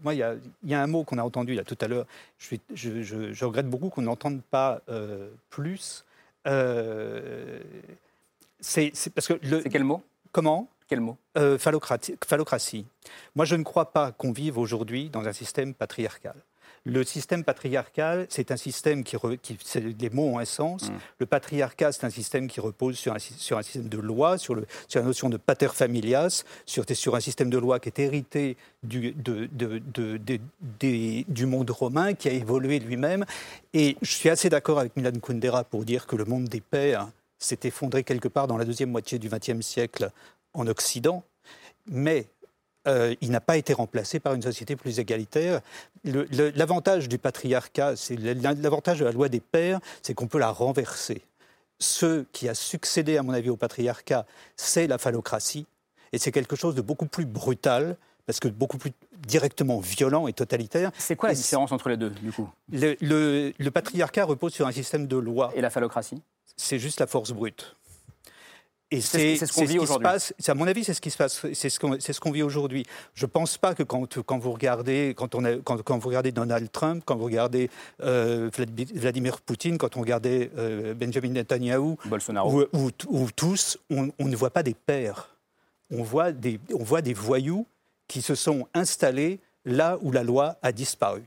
[0.02, 1.88] moi, il y a, il y a un mot qu'on a entendu là tout à
[1.88, 2.06] l'heure.
[2.38, 6.04] Je, je, je, je, regrette beaucoup qu'on n'entende pas euh, plus.
[6.46, 7.60] Euh,
[8.60, 10.02] c'est parce que c'est quel mot?
[10.32, 10.68] Comment?
[10.90, 11.16] Quel mot?
[11.38, 12.84] Euh, phallocratie.
[13.36, 16.34] Moi, je ne crois pas qu'on vive aujourd'hui dans un système patriarcal.
[16.84, 19.16] Le système patriarcal, c'est un système qui,
[19.76, 20.90] les mots ont un sens.
[21.20, 24.56] Le patriarcat, c'est un système qui repose sur un, sur un système de loi, sur,
[24.56, 27.98] le, sur, la notion de pater familias, sur, sur un système de loi qui est
[28.00, 33.24] hérité du, de, de, du monde romain, qui a évolué lui-même.
[33.74, 37.08] Et je suis assez d'accord avec Milan Kundera pour dire que le monde des pères
[37.38, 40.10] s'est effondré quelque part dans la deuxième moitié du XXe siècle
[40.54, 41.24] en Occident.
[41.86, 42.26] Mais
[42.86, 45.60] euh, il n'a pas été remplacé par une société plus égalitaire.
[46.04, 51.22] L'avantage du patriarcat, c'est l'avantage de la loi des pères, c'est qu'on peut la renverser.
[51.78, 55.66] Ce qui a succédé, à mon avis, au patriarcat, c'est la phallocratie,
[56.12, 58.92] et c'est quelque chose de beaucoup plus brutal, parce que beaucoup plus
[59.26, 60.90] directement violent et totalitaire.
[60.98, 62.48] C'est quoi la différence entre les deux, du coup?
[62.70, 62.96] Le,
[63.58, 65.52] le patriarcat repose sur un système de loi.
[65.54, 66.22] Et la phallocratie?
[66.56, 67.76] C'est juste la force brute.
[68.92, 70.08] Et c'est ce qu'on vit aujourd'hui.
[70.48, 71.46] À mon avis, c'est ce qui se passe.
[71.52, 72.84] C'est ce qu'on ce vit aujourd'hui.
[73.14, 76.08] Je ne pense pas que quand, quand, vous regardez, quand, on a, quand, quand, vous
[76.08, 77.70] regardez Donald Trump, quand vous regardez
[78.02, 78.50] euh,
[78.94, 84.36] Vladimir Poutine, quand on regardait euh, Benjamin Netanyahu, Bolsonaro, ou, ou, tous, on, on, ne
[84.36, 85.36] voit pas des pères.
[85.92, 87.66] On voit des, on voit des voyous
[88.08, 91.22] qui se sont installés là où la loi a disparu.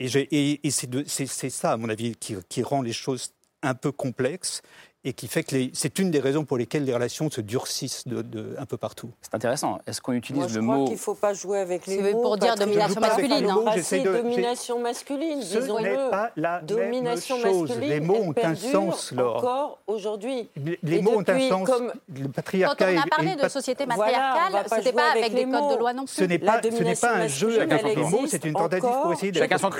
[0.00, 3.32] Et, et, et c'est ça, à mon avis, qui, qui rend les choses
[3.62, 4.62] un peu complexes
[5.08, 8.54] et qui fait que c'est une des raisons pour lesquelles les relations se durcissent de,
[8.58, 9.10] un peu partout.
[9.22, 9.78] C'est intéressant.
[9.86, 12.12] Est-ce qu'on utilise Moi, je le crois mot qu'il ne faut pas jouer avec les
[12.12, 12.20] mots.
[12.20, 13.48] pour dire domination masculine.
[13.48, 13.64] Hein.
[13.66, 16.10] Ah, domination masculine, disons-le.
[16.10, 17.68] pas la domination même chose.
[17.68, 17.90] masculine.
[17.90, 19.36] Les mots ont un sens, Laure.
[19.36, 20.50] Encore aujourd'hui.
[20.82, 21.66] Les, mots ont un sens.
[21.66, 21.90] Comme...
[22.14, 22.84] Le patriarcat.
[22.84, 25.78] Quand on a parlé de société matriarcale, voilà, ce n'était pas avec des codes de
[25.78, 26.14] loi non plus.
[26.14, 29.38] Ce n'est pas, pas un jeu avec les mots, c'est une tentative pour essayer de.
[29.38, 29.70] Chacun son,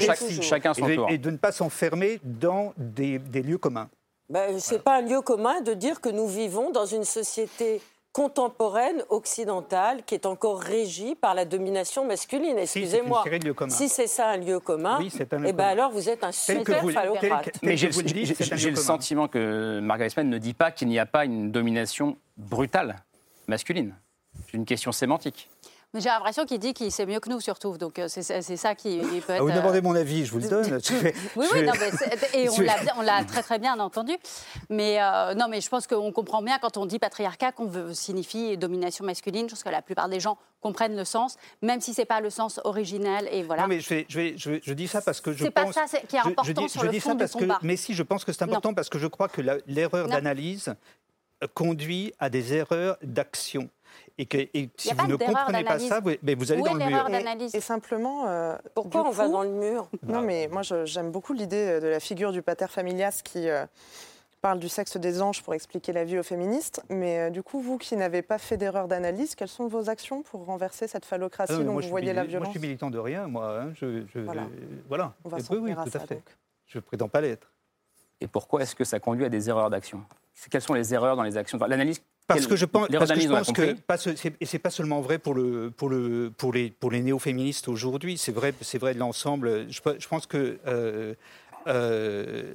[0.41, 1.07] chacun son tour.
[1.11, 3.91] Et de ne pas s'enfermer dans des lieux communs.
[4.31, 7.81] Ben, ce n'est pas un lieu commun de dire que nous vivons dans une société
[8.12, 12.59] contemporaine occidentale qui est encore régie par la domination masculine.
[12.59, 13.23] Excusez-moi.
[13.69, 16.33] Si, c'est ça un lieu commun, oui, un lieu eh ben alors vous êtes un
[16.33, 17.59] super phallocrate.
[17.62, 17.91] Mais j'ai
[18.71, 22.97] le sentiment que Margaret Spen ne dit pas qu'il n'y a pas une domination brutale
[23.47, 23.95] masculine.
[24.47, 25.49] C'est une question sémantique.
[25.94, 27.79] Mais j'ai l'impression qu'il dit qu'il sait mieux que nous, surtout.
[27.79, 28.22] Donc euh, c'est
[28.57, 29.40] ça qui peut être.
[29.40, 30.66] Ah, vous demandez mon avis, je vous le donne.
[31.37, 34.12] oui, oui, non, mais et on l'a très très bien entendu.
[34.68, 37.94] Mais euh, non, mais je pense qu'on comprend bien quand on dit patriarcat qu'on veut
[37.94, 39.48] signifie domination masculine.
[39.48, 42.29] Je pense que la plupart des gens comprennent le sens, même si c'est pas le
[42.29, 43.27] sens originel.
[43.33, 43.62] Et voilà.
[43.62, 45.74] Non, mais je, je, je, dis ça parce que je pense.
[45.74, 47.38] C'est pas ça qui est important je, dis, sur le dis fond ça parce du
[47.38, 47.59] combat.
[47.62, 50.74] Que, mais si, je pense que c'est important parce que je crois que l'erreur d'analyse
[51.55, 53.70] conduit à des erreurs d'action
[54.18, 54.38] et que
[54.77, 57.09] si vous ne comprenez pas ça, vous, mais vous allez dans le mur.
[57.55, 58.29] Et, simplement.
[58.29, 62.01] Euh, Pourquoi on va dans le mur Non, mais moi j'aime beaucoup l'idée de la
[62.01, 63.48] figure du pater familias qui.
[63.48, 63.64] Euh,
[64.40, 66.83] parle du sexe des anges pour expliquer la vie aux féministes.
[66.88, 70.22] Mais euh, du coup, vous qui n'avez pas fait d'erreur d'analyse, quelles sont vos actions
[70.22, 72.98] pour renverser cette phallocratie ah dont vous voyez la violence Moi, je suis militant de
[72.98, 73.61] rien, moi.
[73.61, 73.72] Hein.
[73.74, 74.05] Je,
[74.87, 75.14] voilà.
[75.24, 76.22] On va oui, oui, tout à, fait.
[76.66, 77.51] Je ne prétends pas l'être.
[78.20, 80.03] Et pourquoi est-ce que ça conduit à des erreurs d'action?
[80.51, 81.59] Quelles sont les erreurs dans les actions?
[81.59, 85.19] L'analyse parce que je pense, parce que, je pense que et c'est pas seulement vrai
[85.19, 88.99] pour le pour le pour les pour les néo-féministes aujourd'hui, c'est vrai c'est vrai de
[88.99, 89.67] l'ensemble.
[89.71, 91.14] Je, je, pense que euh,
[91.67, 92.55] euh,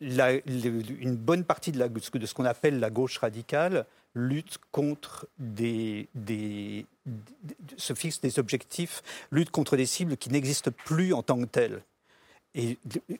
[0.00, 5.26] la, une bonne partie de, la, de ce qu'on appelle la gauche radicale lutte contre
[5.38, 6.86] des, des,
[7.76, 11.82] se fixe des objectifs, lutte contre des cibles qui n'existent plus en tant que telles.
[12.54, 12.78] Et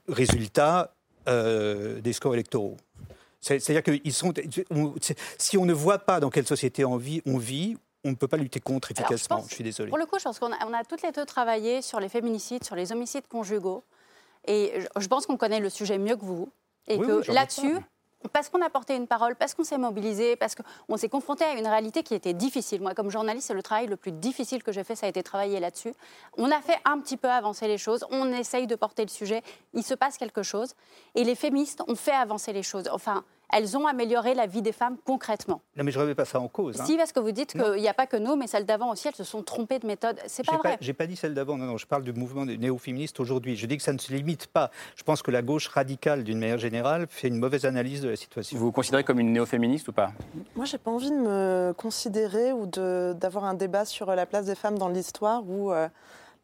[0.08, 0.94] résultat,
[1.26, 2.76] euh, des scores électoraux.
[3.44, 4.32] C'est-à-dire qu'ils sont.
[5.38, 8.28] si on ne voit pas dans quelle société on vit, on vit on ne peut
[8.28, 9.44] pas lutter contre efficacement.
[9.48, 9.88] je, suis désolée.
[9.88, 12.76] Pour le coup, je pense qu'on a, toutes les deux travaillé sur les féminicides, sur
[12.76, 13.82] les homicides conjugaux.
[14.46, 16.50] Et je, pense qu'on connaît le sujet mieux que vous.
[16.86, 17.78] Et que là-dessus,
[18.32, 21.52] parce qu'on a porté une parole, parce qu'on s'est mobilisé, parce qu'on s'est confronté à
[21.52, 22.80] une réalité qui était difficile.
[22.80, 25.22] Moi, comme journaliste, c'est le travail le plus difficile que j'ai fait, ça a été
[25.22, 25.94] travailler là-dessus.
[26.36, 29.42] On a fait un petit peu avancer les choses, on essaye de porter le sujet,
[29.72, 30.74] il se passe quelque chose.
[31.14, 32.88] Et les féministes ont fait avancer les choses.
[32.92, 35.62] Enfin, elles ont amélioré la vie des femmes concrètement.
[35.76, 36.80] Non, mais je ne remets pas ça en cause.
[36.80, 36.84] Hein.
[36.84, 39.08] Si, parce que vous dites qu'il n'y a pas que nous, mais celles d'avant aussi,
[39.08, 40.18] elles se sont trompées de méthode.
[40.26, 40.76] C'est pas vrai.
[40.80, 43.56] Je n'ai pas dit celles d'avant, non, non, je parle du mouvement néo-féministe aujourd'hui.
[43.56, 44.70] Je dis que ça ne se limite pas.
[44.96, 48.16] Je pense que la gauche radicale, d'une manière générale, fait une mauvaise analyse de la
[48.16, 48.58] situation.
[48.58, 50.12] Vous vous considérez comme une néo-féministe ou pas?
[50.56, 54.54] Moi, j'ai pas envie de me considérer ou d'avoir un débat sur la place des
[54.54, 55.72] femmes dans l'histoire où.
[55.72, 55.88] Euh,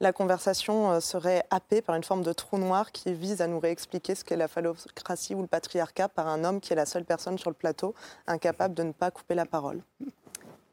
[0.00, 3.60] la conversation euh, serait happée par une forme de trou noir qui vise à nous
[3.60, 7.04] réexpliquer ce qu'est la phallocratie ou le patriarcat par un homme qui est la seule
[7.04, 7.94] personne sur le plateau
[8.26, 9.82] incapable de ne pas couper la parole.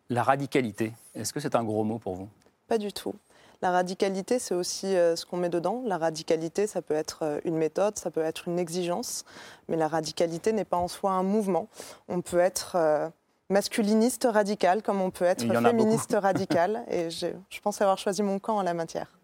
[0.10, 2.30] La radicalité, est-ce que c'est un gros mot pour vous?
[2.68, 3.14] Pas du tout.
[3.62, 5.84] La radicalité, c'est aussi euh, ce qu'on met dedans.
[5.86, 9.26] La radicalité, ça peut être euh, une méthode, ça peut être une exigence,
[9.68, 11.68] mais la radicalité n'est pas en soi un mouvement.
[12.08, 13.12] On peut être
[13.49, 16.84] masculiniste radical, comme on peut être féministe radical.
[16.89, 19.16] Et je, je pense avoir choisi mon camp en la matière.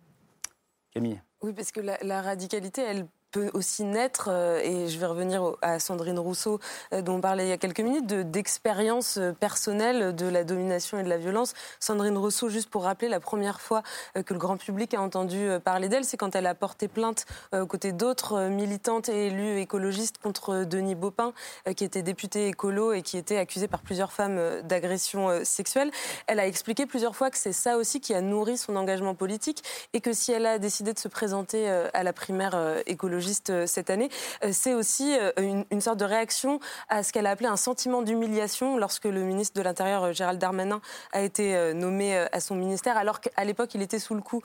[1.41, 5.55] Oui, parce que la, la radicalité, elle peut aussi naître, euh, et je vais revenir
[5.61, 6.59] à Sandrine Rousseau,
[6.93, 10.99] euh, dont on parlait il y a quelques minutes, d'expérience euh, personnelle de la domination
[10.99, 11.55] et de la violence.
[11.79, 13.81] Sandrine Rousseau, juste pour rappeler, la première fois
[14.13, 17.65] que le grand public a entendu parler d'elle, c'est quand elle a porté plainte aux
[17.65, 21.33] côtés d'autres militantes et élus écologistes contre Denis Baupin,
[21.75, 25.89] qui était député écolo et qui était accusé par plusieurs femmes d'agression sexuelle.
[26.27, 29.63] Elle a expliqué plusieurs fois que c'est ça aussi qui a nourri son engagement politique
[29.93, 32.55] et que si elle a décidé de se présenter à la primaire
[33.49, 34.09] euh, cette année,
[34.43, 35.31] euh, c'est aussi euh,
[35.71, 36.59] une, sorte de réaction
[36.89, 40.81] à ce qu'elle a appelé un sentiment d'humiliation lorsque le ministre de l'Intérieur, Gérald Darmanin,
[41.11, 44.41] a été nommé à son ministère, alors qu'à l'époque, il était sous le coup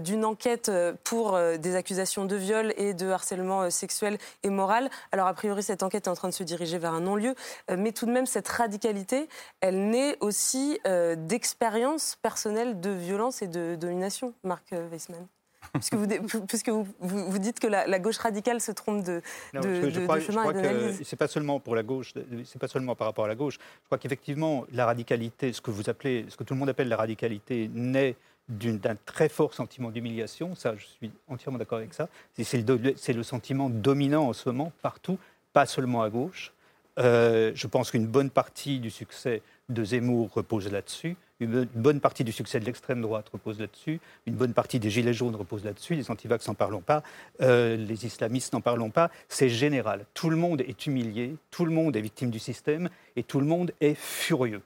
[0.00, 0.70] d'une enquête
[1.04, 4.90] pour des accusations de viol et de harcèlement sexuel et moral.
[5.12, 7.34] Alors, a priori, cette enquête est en train de se diriger vers un non-lieu,
[7.70, 9.28] mais tout de même, cette radicalité,
[9.60, 10.78] elle naît aussi
[11.16, 15.26] d'expériences personnelles de violence et de domination, Marc Weissmann
[15.72, 19.22] puisque, vous, puisque vous, vous, dites que la, gauche radicale se trompe de,
[19.54, 20.18] de, je crois,
[20.52, 22.14] que c'est pas seulement pour la gauche,
[22.44, 23.54] c'est pas seulement par rapport à la gauche.
[23.54, 26.88] Je crois qu'effectivement, la radicalité, ce que vous appelez, ce que tout le monde appelle
[26.88, 28.16] la radicalité, naît
[28.48, 30.54] d'un très fort sentiment d'humiliation.
[30.54, 32.08] Ça, je suis entièrement d'accord avec ça.
[32.36, 35.18] C'est le, le, sentiment dominant en ce moment partout,
[35.52, 36.52] pas seulement à gauche.
[36.98, 41.16] Euh, je pense qu'une bonne partie du succès de Zemmour repose là-dessus.
[41.42, 44.00] Une bonne partie du succès de l'extrême droite repose là-dessus.
[44.26, 45.94] Une bonne partie des gilets jaunes repose là-dessus.
[45.94, 47.02] Les antivax n'en parlons pas.
[47.40, 49.10] Euh, les islamistes n'en parlons pas.
[49.28, 50.04] C'est général.
[50.14, 51.34] Tout le monde est humilié.
[51.50, 52.88] Tout le monde est victime du système.
[53.16, 54.62] Et tout le monde est furieux.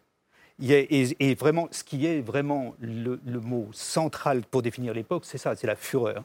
[0.63, 5.55] Et, vraiment, ce qui est vraiment le, le mot central pour définir l'époque, c'est ça,
[5.55, 6.25] c'est la fureur.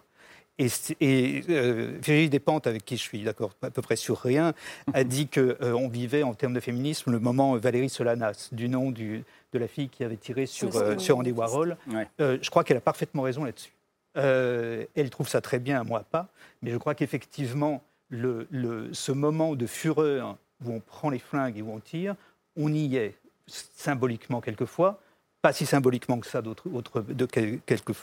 [0.62, 0.68] Et,
[1.00, 4.54] et euh, Virginie Despentes, avec qui je suis d'accord à peu près sur rien,
[4.94, 8.92] a dit qu'on euh, vivait en termes de féminisme le moment Valérie Solanas, du nom
[8.92, 11.78] du, de la fille qui avait tiré sur, euh, sur Andy Warhol.
[12.20, 13.74] Euh, je crois qu'elle a parfaitement raison là-dessus.
[14.16, 16.28] elle trouve ça très bien, moi pas,
[16.62, 18.48] mais je crois qu'effectivement, le,
[18.92, 22.16] ce moment de fureur où on prend les flingues et où on tire,
[22.56, 23.16] on y est
[23.48, 25.02] symboliquement quelquefois,
[25.42, 26.70] pas si symboliquement que ça d'autres,
[27.02, 27.94] de quelques,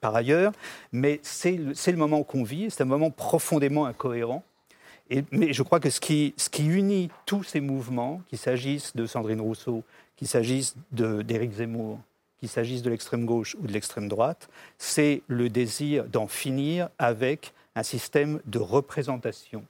[0.00, 0.52] par ailleurs,
[0.90, 4.42] mais c'est le, le, moment qu'on vit, c'est un moment profondément incohérent.
[5.10, 8.96] Et, mais je crois que ce qui, ce qui unit tous ces mouvements, qu'il s'agisse
[8.96, 9.84] de Sandrine Rousseau,
[10.16, 11.98] qu'il s'agisse d'Éric Zemmour,
[12.38, 17.52] qu'il s'agisse de l'extrême gauche ou de l'extrême droite, c'est le désir d'en finir avec
[17.74, 19.64] un système de représentation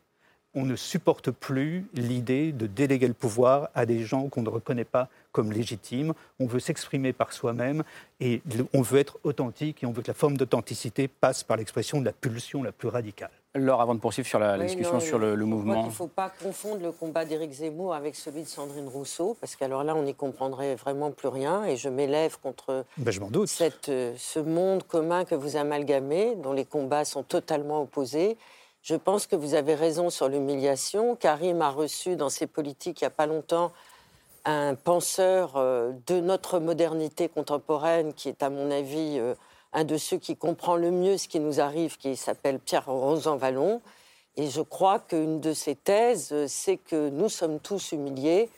[0.54, 4.84] on ne supporte plus l'idée de déléguer le pouvoir à des gens qu'on ne reconnaît
[4.84, 6.12] pas comme légitimes.
[6.38, 7.82] On veut s'exprimer par soi-même
[8.20, 12.00] et on veut être authentique et on veut que la forme d'authenticité passe par l'expression
[12.00, 13.30] de la pulsion la plus radicale.
[13.54, 15.82] Laure, avant de poursuivre sur la, discussion sur le, mouvement.
[15.82, 19.56] Il ne faut pas confondre le combat d'Éric Zemmour avec celui de Sandrine Rousseau, parce
[19.56, 21.64] qu'alors là, on n'y comprendrait vraiment plus rien.
[21.64, 23.12] Et je m'élève contre ben,
[23.46, 28.38] Cette, euh, ce monde commun que vous amalgamez, dont les combats sont totalement opposés.
[28.82, 31.14] Je pense que vous avez raison sur l'humiliation.
[31.14, 33.70] Karim a reçu dans ses politiques il n'y a pas longtemps
[34.44, 39.34] un penseur euh, de notre modernité contemporaine qui est à mon avis euh,
[39.72, 43.80] un de ceux qui comprend le mieux ce qui nous arrive, qui s'appelle Pierre Rosanvallon.
[44.36, 48.50] Et je crois qu'une de ses thèses, c'est que nous sommes tous humiliés,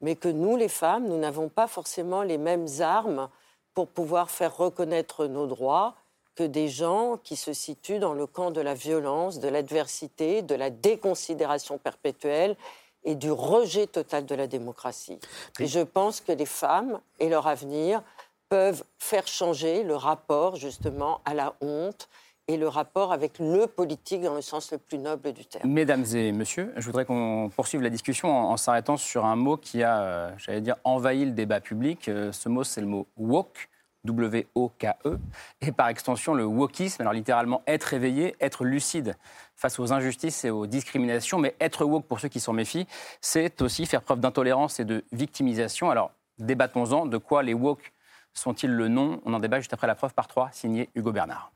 [0.00, 3.28] mais que nous, les femmes, nous n'avons pas forcément les mêmes armes
[3.74, 5.94] pour pouvoir faire reconnaître nos droits
[6.34, 10.54] que des gens qui se situent dans le camp de la violence, de l'adversité, de
[10.54, 12.56] la déconsidération perpétuelle
[13.04, 15.18] et du rejet total de la démocratie.
[15.58, 18.02] Et je pense que les femmes et leur avenir
[18.48, 22.08] peuvent faire changer le rapport justement à la honte
[22.48, 25.70] et le rapport avec le politique dans le sens le plus noble du terme.
[25.70, 29.84] Mesdames et messieurs, je voudrais qu'on poursuive la discussion en, s'arrêtant sur un mot qui
[29.84, 32.08] a, euh, j'allais dire, envahi le débat public.
[32.08, 33.68] Euh, ce mot, c'est le mot woke.
[34.04, 35.18] W-O-K-E,
[35.60, 39.16] et par extension le wokisme, alors littéralement être éveillé, être lucide
[39.54, 42.86] face aux injustices et aux discriminations, mais être woke pour ceux qui s'en méfient,
[43.20, 45.90] c'est aussi faire preuve d'intolérance et de victimisation.
[45.90, 47.92] Alors débattons-en, de quoi les woke
[48.32, 49.20] sont-ils le nom?
[49.24, 51.52] On en débat juste après la preuve par trois, signé Hugo Bernard.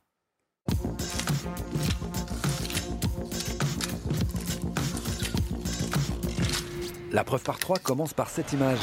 [7.11, 8.81] La preuve par trois commence par cette image.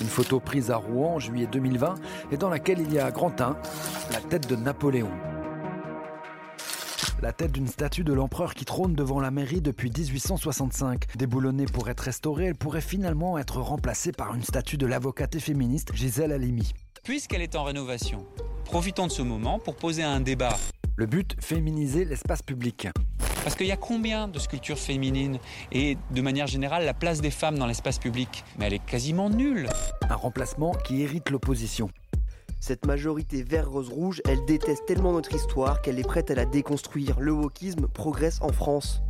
[0.00, 1.94] Une photo prise à Rouen en juillet 2020
[2.30, 3.56] et dans laquelle il y a à Grantin
[4.12, 5.10] la tête de Napoléon.
[7.20, 11.16] La tête d'une statue de l'empereur qui trône devant la mairie depuis 1865.
[11.16, 15.40] Déboulonnée pour être restaurée, elle pourrait finalement être remplacée par une statue de l'avocate et
[15.40, 16.72] féministe Gisèle Halimi.
[17.04, 18.26] Puisqu'elle est en rénovation,
[18.64, 20.56] profitons de ce moment pour poser un débat.
[20.96, 22.88] Le but, féminiser l'espace public.
[23.44, 25.38] Parce qu'il y a combien de sculptures féminines
[25.72, 28.44] et de manière générale la place des femmes dans l'espace public?
[28.58, 29.68] Mais elle est quasiment nulle.
[30.10, 31.88] Un remplacement qui hérite l'opposition.
[32.60, 37.18] Cette majorité vert-rose-rouge, elle déteste tellement notre histoire qu'elle est prête à la déconstruire.
[37.20, 39.00] Le wokisme progresse en France.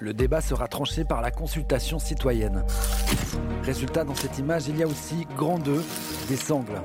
[0.00, 2.64] Le débat sera tranché par la consultation citoyenne.
[3.62, 5.84] Résultat, dans cette image, il y a aussi grand 2,
[6.28, 6.80] des sangles.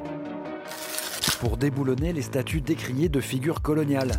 [1.43, 4.13] Pour déboulonner les statues décriées de figures coloniales.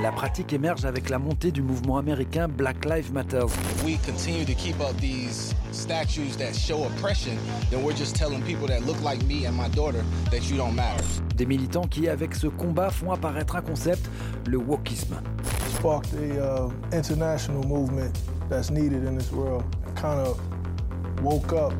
[0.00, 3.44] La pratique émerge avec la montée du mouvement américain Black Lives Matter.
[3.84, 7.32] We continue to keep up these statues that show oppression,
[7.72, 10.76] then we're just telling people that look like me and my daughter that you don't
[10.76, 11.02] matter.
[11.34, 14.08] Des militants qui, avec ce combat, font apparaître un concept,
[14.46, 15.16] le wokisme.
[15.78, 18.16] Sparked a uh, international movement
[18.48, 19.64] that's needed in this world.
[19.96, 20.38] Kind of
[21.24, 21.72] woke up.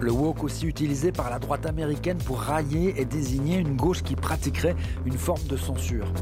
[0.00, 4.16] Le woke aussi utilisé par la droite américaine pour railler et désigner une gauche qui
[4.16, 4.74] pratiquerait
[5.06, 6.12] une forme de censure.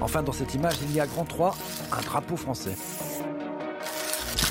[0.00, 1.56] Enfin, dans cette image, il y a grand 3,
[1.92, 2.74] un drapeau français.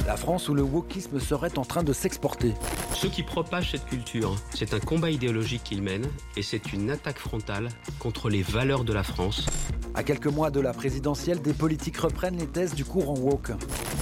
[0.07, 2.53] La France où le wokisme serait en train de s'exporter.
[2.93, 7.19] Ceux qui propagent cette culture, c'est un combat idéologique qu'ils mènent et c'est une attaque
[7.19, 7.69] frontale
[7.99, 9.45] contre les valeurs de la France.
[9.93, 13.51] À quelques mois de la présidentielle, des politiques reprennent les thèses du courant woke.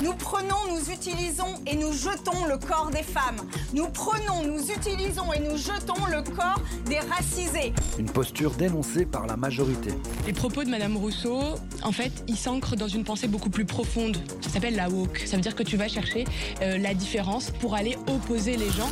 [0.04, 3.38] Nous prenons, nous utilisons et nous jetons le corps des femmes.
[3.74, 7.74] Nous prenons, nous utilisons et nous jetons le corps des racisés.
[7.98, 9.92] Une posture dénoncée par la majorité.
[10.28, 11.40] Les propos de Madame Rousseau,
[11.84, 14.18] en fait, ils s'ancrent dans une pensée beaucoup plus profonde.
[14.42, 15.24] Ça s'appelle la woke.
[15.26, 16.26] Ça veut dire que tu vas chercher
[16.62, 18.90] euh, la différence pour aller opposer les gens.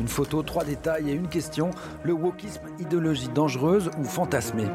[0.00, 1.70] Une photo, trois détails et une question.
[2.02, 4.66] Le wokisme, idéologie dangereuse ou fantasmée?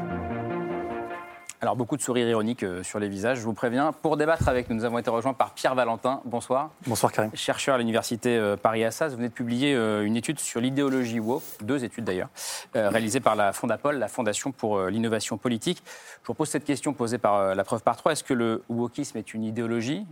[1.60, 3.90] Alors, beaucoup de sourires ironiques euh, sur les visages, je vous préviens.
[3.90, 6.20] Pour débattre avec nous, nous avons été rejoints par Pierre Valentin.
[6.24, 6.70] Bonsoir.
[6.86, 7.32] Bonsoir, Karim.
[7.34, 9.08] Chercheur à l'université euh, Paris-Assas.
[9.08, 12.28] Vous venez de publier euh, une étude sur l'idéologie woke, deux études d'ailleurs,
[12.74, 15.82] réalisées par la Fondapol, la Fondation pour l'innovation politique.
[16.22, 18.12] Je vous pose cette question posée par la preuve par trois.
[18.12, 20.06] Est-ce que le wokisme est une idéologie,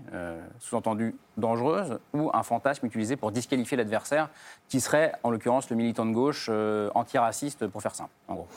[0.58, 4.30] sous-entendu dangereuse, ou un fantasme utilisé pour disqualifier l'adversaire,
[4.68, 6.50] qui serait, en l'occurrence, le militant de gauche
[6.94, 8.48] antiraciste, pour faire simple, en gros?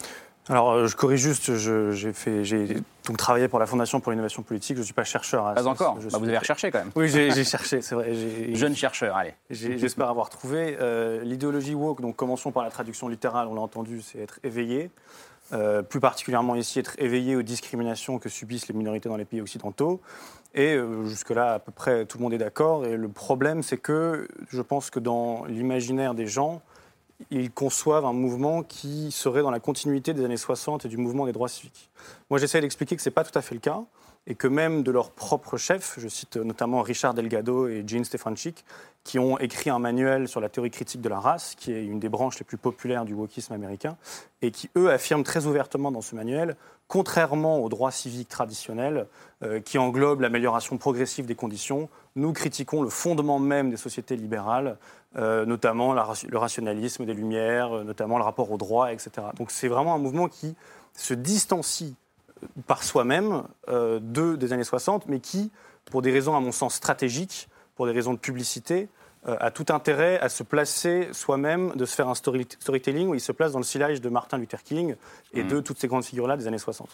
[0.49, 4.77] Alors, euh, je corrige juste, j'ai donc travaillé pour la Fondation pour l'innovation politique.
[4.77, 5.45] Je ne suis pas chercheur.
[5.45, 5.95] À pas encore.
[5.95, 6.91] Bah, vous avez recherché quand même.
[6.95, 8.13] Oui, j'ai cherché, c'est vrai.
[8.55, 9.35] Jeune chercheur, allez.
[9.51, 12.01] J'espère avoir trouvé euh, l'idéologie woke.
[12.01, 13.47] Donc, commençons par la traduction littérale.
[13.47, 14.89] On l'a entendu, c'est être éveillé.
[15.51, 19.41] Euh, plus particulièrement ici, être éveillé aux discriminations que subissent les minorités dans les pays
[19.41, 20.01] occidentaux.
[20.55, 22.87] Et jusque-là, à peu près tout le monde est d'accord.
[22.87, 26.63] Et le problème, c'est que je pense que dans l'imaginaire des gens,
[27.31, 31.25] ils conçoivent un mouvement qui serait dans la continuité des années 60 et du mouvement
[31.25, 31.89] des droits civiques.
[32.29, 33.81] Moi, j'essaie d'expliquer que ce n'est pas tout à fait le cas
[34.27, 38.63] et que même de leurs propres chefs, je cite notamment Richard Delgado et Gene Stefanchik,
[39.03, 41.99] qui ont écrit un manuel sur la théorie critique de la race, qui est une
[41.99, 43.97] des branches les plus populaires du wokisme américain,
[44.41, 46.55] et qui, eux, affirment très ouvertement dans ce manuel,
[46.89, 49.07] contrairement aux droits civiques traditionnels,
[49.43, 54.77] euh, qui englobent l'amélioration progressive des conditions, nous critiquons le fondement même des sociétés libérales,
[55.15, 59.27] euh, notamment le rationalisme des Lumières, euh, notamment le rapport au droit, etc.
[59.37, 60.55] Donc c'est vraiment un mouvement qui
[60.93, 61.95] se distancie
[62.67, 65.51] par soi-même de, des années 60, mais qui,
[65.85, 68.87] pour des raisons à mon sens stratégiques, pour des raisons de publicité,
[69.25, 73.31] a tout intérêt à se placer soi-même, de se faire un storytelling où il se
[73.31, 74.95] place dans le sillage de Martin Luther King
[75.33, 75.63] et de mmh.
[75.63, 76.89] toutes ces grandes figures-là des années 60.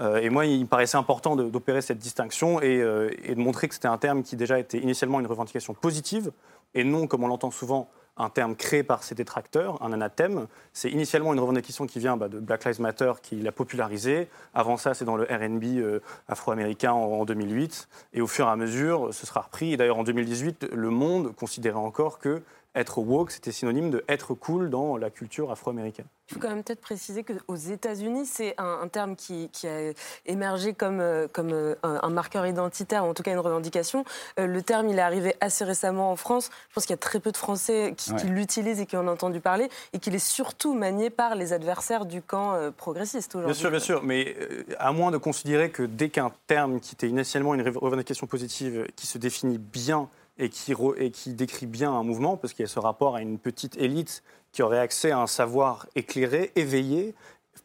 [0.00, 3.74] Euh, et moi, il me paraissait important d'opérer cette distinction euh, et, de montrer que
[3.74, 6.32] c'était un terme qui déjà était initialement une revendication positive
[6.74, 10.46] et non, comme on l'entend souvent, un terme créé par ses détracteurs, un anathème.
[10.72, 14.28] C'est initialement une revendication qui vient bah, de Black Lives Matter qui l'a popularisé.
[14.54, 17.88] Avant ça, c'est dans le RB euh, afro-américain en, 2008.
[18.12, 19.72] Et au fur et à mesure, ce sera repris.
[19.72, 22.42] Et d'ailleurs, en 2018, Le Monde considérait encore que
[22.74, 26.06] être woke, c'était synonyme de être cool dans la culture afro-américaine.
[26.30, 29.92] Il faut quand même peut-être préciser qu'aux États-Unis, c'est un, terme qui, a
[30.26, 34.04] émergé comme, euh, comme euh, un, marqueur identitaire, en tout cas une revendication.
[34.38, 36.50] Euh, le terme, il est arrivé assez récemment en France.
[36.68, 39.12] Je pense qu'il y a très peu de Français qui, l'utilisent et qui en ont
[39.12, 43.52] entendu parler, et qu'il est surtout manié par les adversaires du camp progressiste aujourd'hui.
[43.52, 44.36] Bien sûr, bien sûr, mais
[44.78, 49.08] à moins de considérer que dès qu'un terme qui était initialement une revendication positive, qui
[49.08, 50.08] se définit bien
[50.40, 53.20] et qui, et qui décrit bien un mouvement, parce qu'il y a ce rapport à
[53.20, 54.22] une petite élite
[54.52, 57.14] qui aurait accès à un savoir éclairé, éveillé,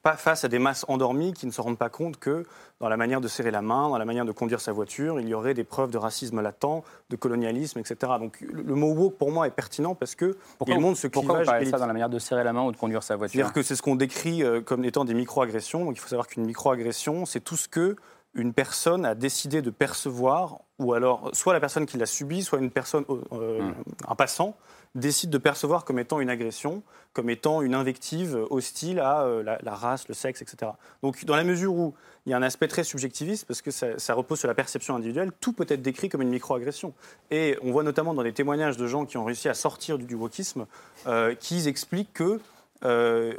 [0.04, 2.46] pas face à des masses endormies qui ne se rendent pas compte que
[2.80, 5.28] dans la manière de serrer la main, dans la manière de conduire sa voiture, il
[5.28, 8.14] y aurait des preuves de racisme latent, de colonialisme, etc.
[8.20, 11.48] Donc le mot woke pour moi est pertinent parce que pourquoi, il montre ce clivage.
[11.48, 13.34] Pourquoi ça dans la manière de serrer la main ou de conduire sa voiture?
[13.34, 15.86] C'est-à-dire que c'est ce qu'on décrit euh, comme étant des microagressions.
[15.86, 17.96] Donc il faut savoir qu'une microagression, c'est tout ce que
[18.36, 22.60] une personne a décidé de percevoir, ou alors soit la personne qui l'a subi, soit
[22.60, 23.74] une personne, euh, hmm.
[24.08, 24.56] un passant,
[24.94, 26.84] décident de percevoir comme étant une agression,
[27.14, 30.72] comme étant une invective hostile à euh, la, race, le sexe, etc.
[31.02, 31.94] Donc dans la mesure où
[32.26, 35.32] il y a un aspect très subjectiviste, parce que ça, repose sur la perception individuelle,
[35.40, 36.94] tout peut être décrit comme une microagression.
[37.30, 40.16] Et on voit notamment dans des témoignages de gens qui ont réussi à sortir du,
[40.16, 40.66] wokisme,
[41.08, 42.40] euh, qu'ils expliquent que
[42.84, 43.34] euh,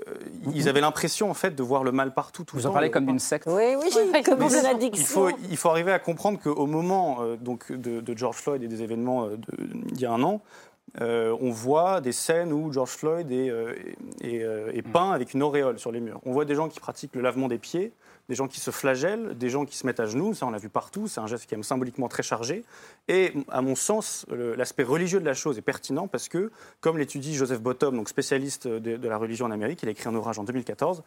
[0.54, 2.44] ils avaient l'impression en fait de voir le mal partout.
[2.44, 3.46] Tout Vous en parlez comme d'une secte.
[3.46, 5.02] Oui, oui, comme une addiction.
[5.02, 8.68] Il faut, il faut arriver à comprendre qu'au moment donc, de, de, George Floyd et
[8.68, 9.28] des événements
[9.58, 10.42] d'il y a un an,
[11.00, 13.74] euh, on voit des scènes où George Floyd est, euh,
[14.24, 16.20] euh, est, peint avec une auréole sur les murs.
[16.24, 17.92] On voit des gens qui pratiquent le lavement des pieds,
[18.28, 20.58] des gens qui se flagellent, des gens qui se mettent à genoux, ça on l'a
[20.58, 22.64] vu partout, c'est un geste qui est symboliquement très chargé.
[23.08, 26.50] Et à mon sens, l'aspect religieux de la chose est pertinent parce que,
[26.80, 30.14] comme l'étudie Joseph Bottom, donc spécialiste de, la religion en Amérique, il a écrit un
[30.14, 31.02] ouvrage en 2014,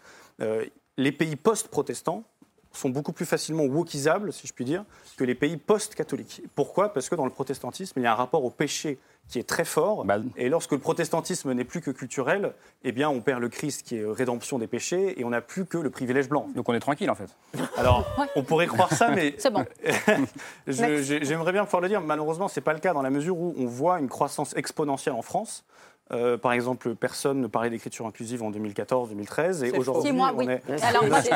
[0.98, 2.24] les pays post-protestants
[2.72, 4.86] sont beaucoup plus facilement wokisables, si je puis dire,
[5.18, 6.44] que les pays post-catholiques.
[6.56, 6.94] Pourquoi?
[6.94, 9.00] Parce que dans le protestantisme, il y a un rapport au péché
[9.30, 10.04] qui est très fort.
[10.04, 12.54] Bah, et lorsque le protestantisme n'est plus que culturel,
[12.84, 15.66] eh bien, on perd le Christ qui est rédemption des péchés et on n'a plus
[15.66, 16.50] que le privilège blanc.
[16.56, 17.30] Donc on est tranquille en fait.
[17.78, 18.06] Alors,
[18.36, 19.66] on pourrait croire ça, mais c'est bon.
[20.68, 22.02] J'aimerais bien pouvoir le dire.
[22.02, 25.22] Malheureusement, c'est pas le cas dans la mesure où on voit une croissance exponentielle en
[25.22, 25.64] France.
[26.12, 30.62] Euh, par exemple, personne ne parlait d'écriture inclusive en 2014-2013 et aujourd'hui, on est.
[30.84, 31.28] Alors, dans les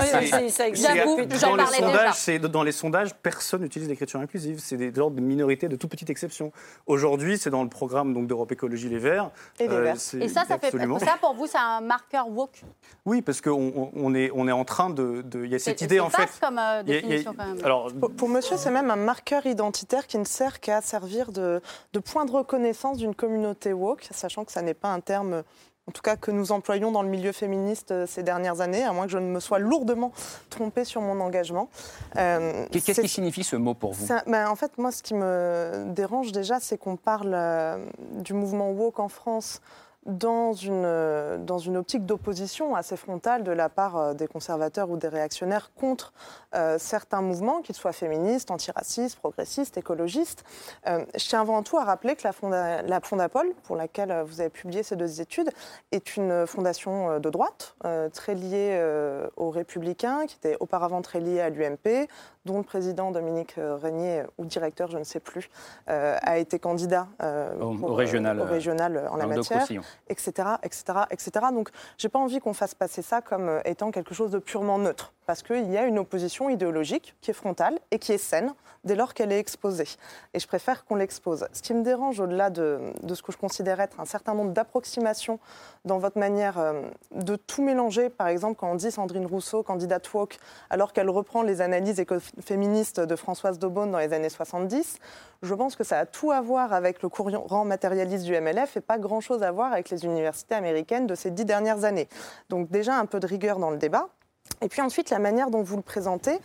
[1.77, 4.59] sondages, dans les sondages, personne n'utilise l'écriture inclusive.
[4.59, 6.51] C'est des ordres de minorité de toute petite exception.
[6.87, 9.29] Aujourd'hui, c'est dans le programme donc d'Europe Écologie Les Verts.
[9.59, 9.95] Et, les Verts.
[10.19, 12.63] et ça, ça fait ça pour vous, c'est un marqueur woke?
[13.05, 15.99] Oui, parce qu'on on est on est en train de, il y a cette idée
[15.99, 16.29] en fait.
[16.41, 17.63] comme euh, définition quand même.
[17.63, 21.61] Alors, pour, Monsieur, c'est même un marqueur identitaire qui ne sert qu'à servir de,
[21.93, 25.43] de point de reconnaissance d'une communauté woke, sachant que ça n'est pas un terme
[25.87, 28.93] en tout cas que nous employons dans le milieu féministe euh, ces dernières années, à
[28.93, 30.11] moins que je ne me sois lourdement
[30.49, 31.69] trompée sur mon engagement.
[32.15, 35.85] Euh, Qu'est-ce qui signifie ce mot pour vous ben, En fait, moi, ce qui me
[35.89, 37.85] dérange déjà, c'est qu'on parle euh,
[38.21, 39.61] du mouvement woke en France
[40.05, 44.89] dans une, euh, dans une optique d'opposition assez frontale de la part euh, des conservateurs
[44.89, 46.13] ou des réactionnaires contre
[46.55, 50.43] euh, certains mouvements, qu'ils soient féministes, antiracistes, progressistes, écologistes.
[50.85, 54.49] je tiens avant tout à rappeler que la, Fonda, la Fondapol, pour laquelle vous avez
[54.49, 55.49] publié ces deux études,
[55.91, 57.75] est une fondation de droite,
[58.13, 58.79] très liée
[59.37, 62.07] aux Républicains, qui était auparavant très liée à l'UMP,
[62.45, 65.49] dont le président Dominique Régnier, ou directeur, je ne sais plus,
[65.87, 67.07] a été candidat
[67.61, 69.67] au, régional, au régional en la matière
[70.07, 71.31] etc., etc., etc.
[71.53, 74.77] Donc, j'ai pas envie qu'on fasse passer ça comme euh, étant quelque chose de purement
[74.77, 78.53] neutre, parce qu'il y a une opposition idéologique qui est frontale et qui est saine
[78.83, 79.87] dès lors qu'elle est exposée.
[80.33, 81.47] Et je préfère qu'on l'expose.
[81.53, 85.39] Ce qui me dérange, au-delà de, ce que je considère être un certain nombre d'approximations
[85.85, 86.81] dans votre manière euh,
[87.11, 90.37] de tout mélanger, par exemple, quand on dit Sandrine Rousseau, candidate woke,
[90.69, 94.99] alors qu'elle reprend les analyses écoféministes de Françoise Daubonne dans les années 70,
[95.43, 98.81] je pense que ça a tout à voir avec le courant matérialiste du MLF et
[98.81, 102.07] pas grand-chose à voir avec les universités américaines de ces dix dernières années.
[102.49, 104.07] Donc déjà un peu de rigueur dans le débat.
[104.61, 106.39] Et puis ensuite, la manière dont vous le présentez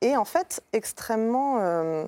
[0.00, 1.58] est en fait extrêmement...
[1.60, 2.06] Euh,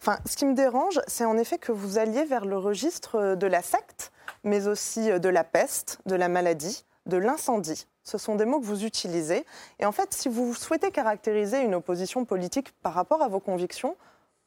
[0.00, 3.46] enfin, ce qui me dérange, c'est en effet que vous alliez vers le registre de
[3.46, 4.12] la secte,
[4.42, 7.86] mais aussi de la peste, de la maladie, de l'incendie.
[8.02, 9.46] Ce sont des mots que vous utilisez.
[9.78, 13.96] Et en fait, si vous souhaitez caractériser une opposition politique par rapport à vos convictions,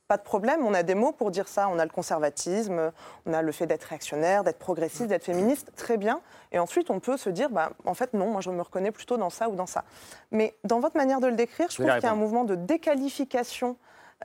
[0.08, 1.68] pas de problème, on a des mots pour dire ça.
[1.70, 2.91] On a le conservatisme,
[3.26, 6.22] on a le fait d'être réactionnaire, d'être progressiste, d'être féministe, très bien.
[6.51, 9.18] Et ensuite, on peut se dire, bah, en fait, non, moi je me reconnais plutôt
[9.18, 9.84] dans ça ou dans ça.
[10.32, 12.55] Mais dans votre manière de le décrire, je trouve qu'il y a un mouvement de
[12.55, 13.76] déqualification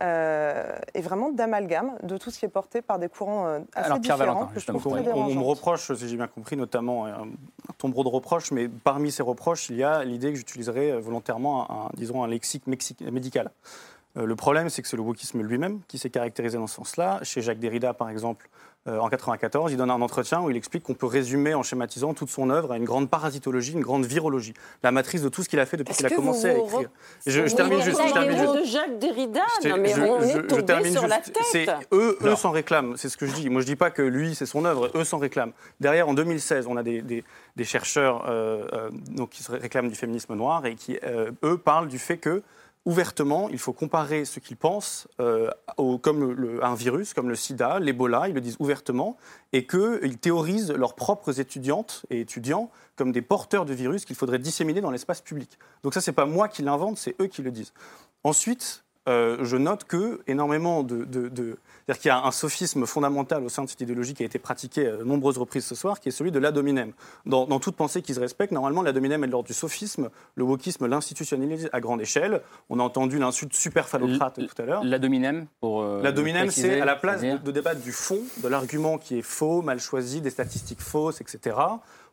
[0.00, 3.86] euh, et vraiment d'amalgame de tout ce qui est porté par des courants euh, assez
[3.86, 4.48] Alors, Pierre différents.
[4.54, 7.28] Valentin, on, me reproche, si j'ai bien compris, notamment un,
[7.76, 11.90] tombeau de reproches, mais parmi ces reproches, il y a l'idée que j'utiliserais volontairement un,
[11.94, 13.50] disons, un lexique médical.
[14.16, 17.20] Euh, le problème, c'est que c'est le wokisme lui-même qui s'est caractérisé dans ce sens-là.
[17.22, 18.48] Chez Jacques Derrida, par exemple,
[18.88, 22.14] euh, en 94, il donne un entretien où il explique qu'on peut résumer en schématisant
[22.14, 25.48] toute son œuvre à une grande parasitologie, une grande virologie, la matrice de tout ce
[25.48, 26.90] qu'il a fait depuis qu'il a commencé à écrire.
[27.24, 28.00] Je, termine juste.
[28.04, 28.54] Je termine juste.
[28.54, 31.70] de Jacques Derrida, non, mais on est tombé sur la tête.
[31.92, 33.50] Eux, eux s'en réclament, c'est ce que je dis.
[33.50, 35.52] Moi, je dis pas que lui, c'est son œuvre, eux s'en réclament.
[35.78, 40.34] Derrière, en 2016, on a des, des, chercheurs euh, donc, qui se réclament du féminisme
[40.34, 40.98] noir et qui,
[41.44, 42.42] eux, parlent du fait que
[42.84, 47.78] ouvertement, il faut comparer ce qu'ils pensent euh, au, comme un virus, comme le sida,
[47.78, 49.16] l'Ebola, ils le disent ouvertement,
[49.52, 54.38] et qu'ils théorisent leurs propres étudiantes et étudiants comme des porteurs de virus qu'il faudrait
[54.38, 55.58] disséminer dans l'espace public.
[55.82, 57.72] Donc ça, c'est pas moi qui l'invente, c'est eux qui le disent.
[58.24, 61.06] Ensuite, je note que énormément de,
[61.86, 64.38] c'est-à-dire qu'il y a un sophisme fondamental au sein de cette idéologie qui a été
[64.38, 66.92] pratiqué à de nombreuses reprises ce soir, qui est celui de l'adominem.
[67.26, 70.44] Dans, dans toute pensée qui se respecte, normalement, l'adominem est de l'ordre du sophisme, le
[70.44, 72.42] wokisme l'institutionnalise à grande échelle.
[72.70, 74.84] On a entendu l'insulte super phallocrate tout à l'heure.
[74.84, 75.82] L'adominem pour.
[75.82, 79.22] Euh, l'adominem, c'est à la place de, de débattre du fond, de l'argument qui est
[79.22, 81.56] faux, mal choisi, des statistiques fausses, etc.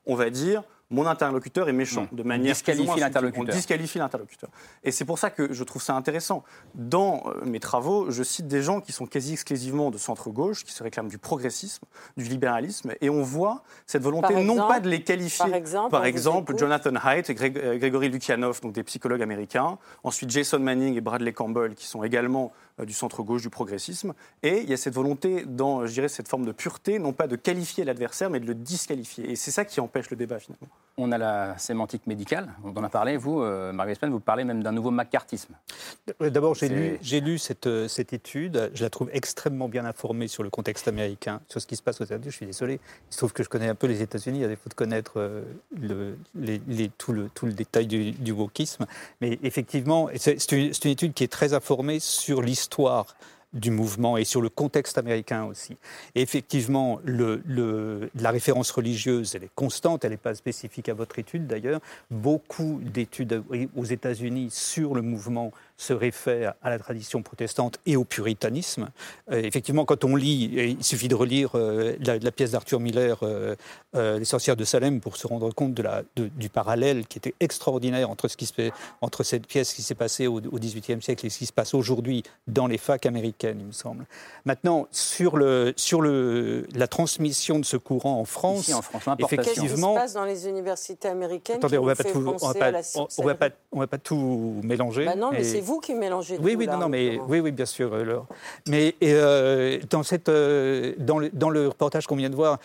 [0.05, 2.51] On va dire mon interlocuteur est méchant, de manière...
[2.51, 3.45] On disqualifie l'interlocuteur.
[3.47, 4.49] On disqualifie l'interlocuteur.
[4.83, 6.43] Et c'est pour ça que je trouve ça intéressant.
[6.73, 10.71] Dans euh, mes travaux, je cite des gens qui sont quasi exclusivement de centre-gauche, qui
[10.71, 11.85] se réclament du progressisme,
[12.17, 15.45] du libéralisme, et on voit cette volonté non pas de les qualifier...
[15.45, 20.31] Par exemple, par exemple Jonathan Haidt et euh, Grégory Lukianoff, donc des psychologues américains, ensuite
[20.31, 22.51] Jason Manning et Bradley Campbell, qui sont également
[22.85, 24.13] du centre-gauche, du progressisme.
[24.43, 27.27] Et il y a cette volonté, dans, je dirais, cette forme de pureté, non pas
[27.27, 29.31] de qualifier l'adversaire, mais de le disqualifier.
[29.31, 30.67] Et c'est ça qui empêche le débat, finalement.
[31.01, 33.17] On a la sémantique médicale, on en a parlé.
[33.17, 35.55] Vous, euh, Marguerite Spen, vous parlez même d'un nouveau macartisme.
[36.19, 38.69] D'abord, j'ai lu, lu cette, euh, cette, étude.
[38.73, 42.01] Je la trouve extrêmement bien informée sur le contexte américain, sur ce qui se passe
[42.01, 42.31] aux États-Unis.
[42.31, 42.79] Je suis désolé.
[43.09, 45.19] Il se trouve que je connais un peu les États-Unis, à défaut de connaître
[45.79, 48.85] le, les, tout, le, tout, le, détail du, du wokisme.
[49.21, 53.15] Mais effectivement, c'est une, une étude qui est très informée sur l'histoire histoire
[53.53, 55.75] du mouvement et sur le contexte américain aussi.
[56.15, 61.81] Effectivement, la référence religieuse, elle est constante, elle n'est pas spécifique à votre étude d'ailleurs.
[62.11, 63.43] Beaucoup d'études
[63.75, 68.89] aux États-Unis sur le mouvement se réfèrent à la tradition protestante et au puritanisme.
[69.31, 73.55] Euh, effectivement, quand on lit, il suffit de relire euh, la, pièce d'Arthur Miller, euh,
[73.93, 78.09] Les sorcières de Salem, pour se rendre compte de la, du parallèle qui était extraordinaire
[78.09, 81.29] entre, ce qui se fait, entre cette pièce qui s'est passée au XVIIIe siècle et
[81.29, 84.05] ce qui se passe aujourd'hui dans les facs américaines, il me semble.
[84.43, 89.03] Maintenant, sur, le, sur le, la transmission de ce courant en France, Ici, en France
[89.19, 89.43] effectivement...
[89.43, 93.23] Qu'est-ce qui se passe dans les universités américaines Attendez, on ne va, pas tout, on
[93.23, 95.05] va, pas, on va pas tout mélanger.
[95.05, 97.65] Bah non, mais c'est vous qui mélangez oui, tout, oui, non, mais oui, oui, bien
[97.65, 97.93] sûr.
[97.93, 98.25] Alors.
[98.67, 102.57] Mais euh, dans cette, euh, dans, le, dans le reportage qu'on vient de voir,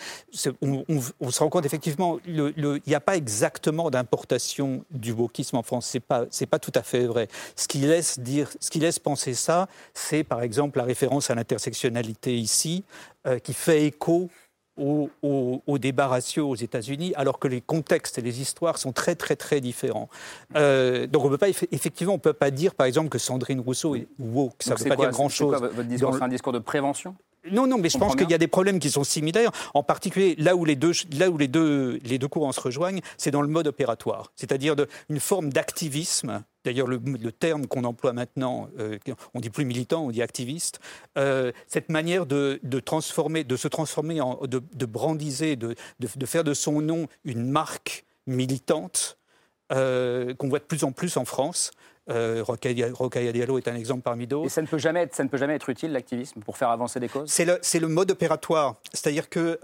[0.62, 0.84] on,
[1.20, 5.86] on, se rend compte effectivement, il n'y a pas exactement d'importation du wokisme en France.
[5.86, 7.28] C'est pas, c'est pas tout à fait vrai.
[7.56, 11.34] Ce qui laisse dire, ce qui laisse penser ça, c'est par exemple la référence à
[11.34, 12.84] l'intersectionnalité ici,
[13.26, 14.28] euh, qui fait écho
[14.76, 19.14] au, au, débat ratio aux États-Unis, alors que les contextes et les histoires sont très
[19.14, 20.08] très très différents.
[20.56, 23.94] Euh, donc on peut pas effectivement on peut pas dire par exemple que Sandrine Rousseau
[23.94, 25.54] est woke, ça ne veut pas dire grand chose.
[25.54, 27.14] votre discours, c'est un discours de prévention?
[27.50, 29.50] Non, non, mais je pense qu'il y a des problèmes qui sont similaires.
[29.74, 33.00] En particulier, là où les deux, là où les deux, les deux courants se rejoignent,
[33.18, 34.74] c'est dans le mode opératoire, c'est-à-dire
[35.08, 36.98] une forme d'activisme d'ailleurs le,
[37.32, 38.98] terme qu'on emploie maintenant, euh,
[39.34, 40.80] on dit plus militant, on dit activiste,
[41.18, 45.76] euh, cette manière de, transformer, de se transformer, en, de, brandiser, de,
[46.24, 49.18] faire de son nom une marque militante
[49.72, 51.70] euh, qu'on voit de plus en plus en France.
[52.10, 54.46] Euh, Diallo est un exemple parmi d'autres.
[54.46, 56.70] Et ça ne peut jamais être, ça ne peut jamais être utile l'activisme pour faire
[56.70, 57.30] avancer des causes?
[57.30, 59.58] C'est le, le mode opératoire, c'est-à-dire que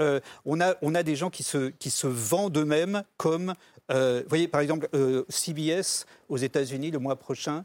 [0.47, 3.55] on a on a des gens qui se qui se vendent eux-mêmes comme
[3.91, 7.65] euh, vous voyez, par exemple, euh, CBS aux États-Unis le mois prochain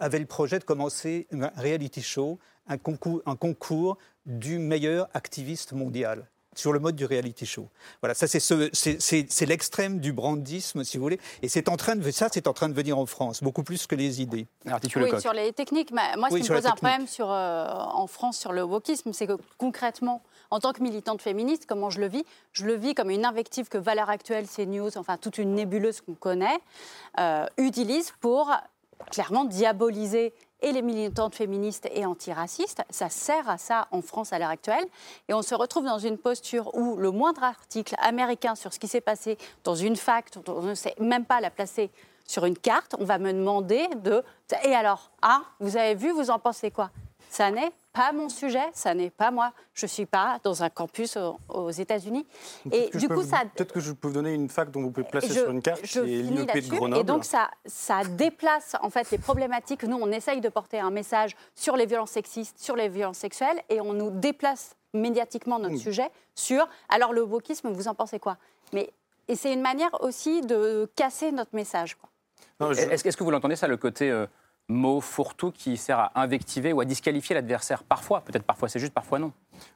[0.00, 5.72] avait le projet de commencer un reality show, un concours, un concours du meilleur activiste
[5.72, 6.26] mondial
[6.58, 7.68] sur le mode du reality show.
[8.00, 12.10] Voilà, ça c'est, c'est, l'extrême du brandisme, si vous voulez, et c'est en train de,
[12.10, 14.46] ça c'est en train de venir en France, beaucoup plus que les idées.
[14.96, 18.38] oui, sur les techniques, moi ce qui me pose un problème sur, euh, en France
[18.38, 22.24] sur le wokisme, c'est que concrètement, en tant que militante féministe, comment je le vis?
[22.52, 26.14] Je le vis comme une invective que Valeurs Actuelles, CNews, enfin toute une nébuleuse qu'on
[26.14, 26.58] connaît,
[27.18, 28.50] euh, utilise pour
[29.10, 30.32] clairement diaboliser
[30.64, 32.82] et les militantes féministes et antiracistes.
[32.90, 34.84] Ça sert à ça en France à l'heure actuelle.
[35.28, 38.88] Et on se retrouve dans une posture où le moindre article américain sur ce qui
[38.88, 41.90] s'est passé dans une fac, on ne sait même pas la placer
[42.26, 44.24] sur une carte, on va me demander de...
[44.64, 46.90] Et alors, ah, vous avez vu, vous en pensez quoi?
[47.28, 49.52] Ça n'est pas mon sujet, ça n'est pas moi.
[49.72, 51.16] Je ne suis pas dans un campus
[51.48, 52.26] aux, États-Unis.
[52.72, 53.42] Et du coup, ça.
[53.54, 55.80] Peut-être que je peux vous donner une fac dont vous pouvez placer sur une carte,
[55.84, 57.00] c'est l'IEP de Grenoble.
[57.00, 59.84] Et donc, ça, ça déplace en fait les problématiques.
[59.84, 63.62] Nous, on essaye de porter un message sur les violences sexistes, sur les violences sexuelles,
[63.70, 66.68] et on nous déplace médiatiquement notre sujet sur.
[66.88, 68.36] Alors, le wokisme, vous en pensez quoi?
[68.72, 68.90] Mais
[69.28, 71.96] et c'est une manière aussi de casser notre message.
[72.60, 74.26] Est-ce que vous l'entendez ça, le côté euh,
[74.68, 78.94] mot fourre-tout qui sert à invectiver ou à disqualifier l'adversaire Parfois, peut-être parfois c'est juste,
[78.94, 79.32] parfois non.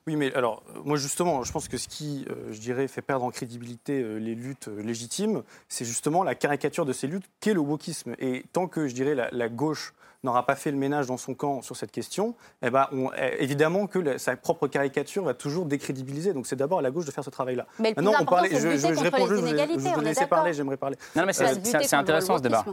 [0.07, 3.25] Oui, mais alors, moi justement, je pense que ce qui, euh, je dirais, fait perdre
[3.25, 7.55] en crédibilité euh, les luttes euh, légitimes, c'est justement la caricature de ces luttes qu'est
[7.55, 8.15] le wokisme.
[8.19, 11.63] Et tant que, je dirais, la, gauche n'aura pas fait le ménage dans son camp
[11.63, 16.33] sur cette question, eh ben, eh, évidemment que sa propre caricature va toujours décrédibiliser.
[16.33, 17.67] Donc c'est d'abord à la gauche de faire ce travail-là.
[17.79, 20.77] Mais le plus on parlait, je, je, réponds juste, je, je, je, laisser parler, j'aimerais
[20.77, 20.97] parler.
[21.15, 22.65] Non, mais c'est intéressant ce débat.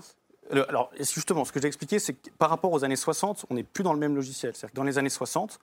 [0.52, 3.64] Alors, justement, ce que j'ai expliqué, c'est que par rapport aux années 60, on n'est
[3.64, 4.54] plus dans le même logiciel.
[4.54, 5.60] C'est-à-dire que dans les années 60,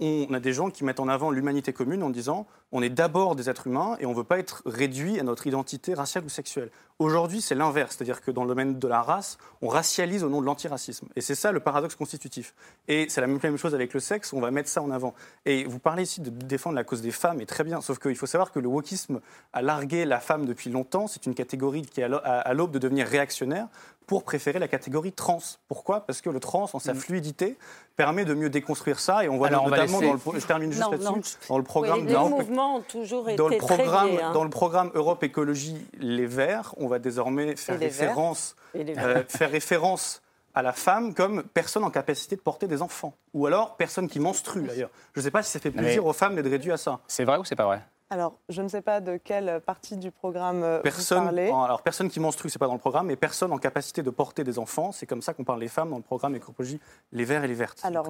[0.00, 3.36] on a des gens qui mettent en avant l'humanité commune en disant on est d'abord
[3.36, 6.28] des êtres humains et on ne veut pas être réduit à notre identité raciale ou
[6.28, 6.70] sexuelle.
[6.98, 10.40] Aujourd'hui, c'est l'inverse, c'est-à-dire que dans le domaine de la race, on racialise au nom
[10.40, 11.08] de l'antiracisme.
[11.14, 12.54] Et c'est ça le paradoxe constitutif.
[12.88, 15.14] Et c'est la même chose avec le sexe, on va mettre ça en avant.
[15.44, 18.16] Et vous parlez ici de défendre la cause des femmes, et très bien, sauf qu'il
[18.16, 19.20] faut savoir que le wokisme
[19.52, 23.06] a largué la femme depuis longtemps, c'est une catégorie qui est à l'aube de devenir
[23.06, 23.68] réactionnaire
[24.06, 25.40] pour préférer la catégorie trans.
[25.68, 26.00] Pourquoi?
[26.00, 26.96] Parce que le trans, en sa mm.
[26.96, 27.58] fluidité,
[27.96, 29.24] permet de mieux déconstruire ça.
[29.24, 32.76] Et on voit notamment dans le, je termine juste là-dessus, dans le programme, les mouvements
[32.76, 34.32] ont toujours été dans le programme, hein.
[34.32, 40.22] dans le programme Europe Écologie Les Verts, on va désormais faire référence, euh, faire référence
[40.54, 43.14] à la femme comme personne en capacité de porter des enfants.
[43.32, 44.90] Ou alors personne qui menstrue d'ailleurs.
[45.14, 47.00] Je ne sais pas si ça fait plaisir aux femmes d'être réduites à ça.
[47.08, 47.82] C'est vrai ou c'est pas vrai?
[48.10, 51.48] Alors, je ne sais pas de quelle partie du programme euh, personne, vous parlez.
[51.48, 54.44] Alors, personne qui menstrue, c'est pas dans le programme, mais personne en capacité de porter
[54.44, 54.92] des enfants.
[54.92, 56.78] C'est comme ça qu'on parle des femmes dans le programme Écologie
[57.12, 57.80] Les Verts et les Vertes.
[57.82, 58.06] Alors,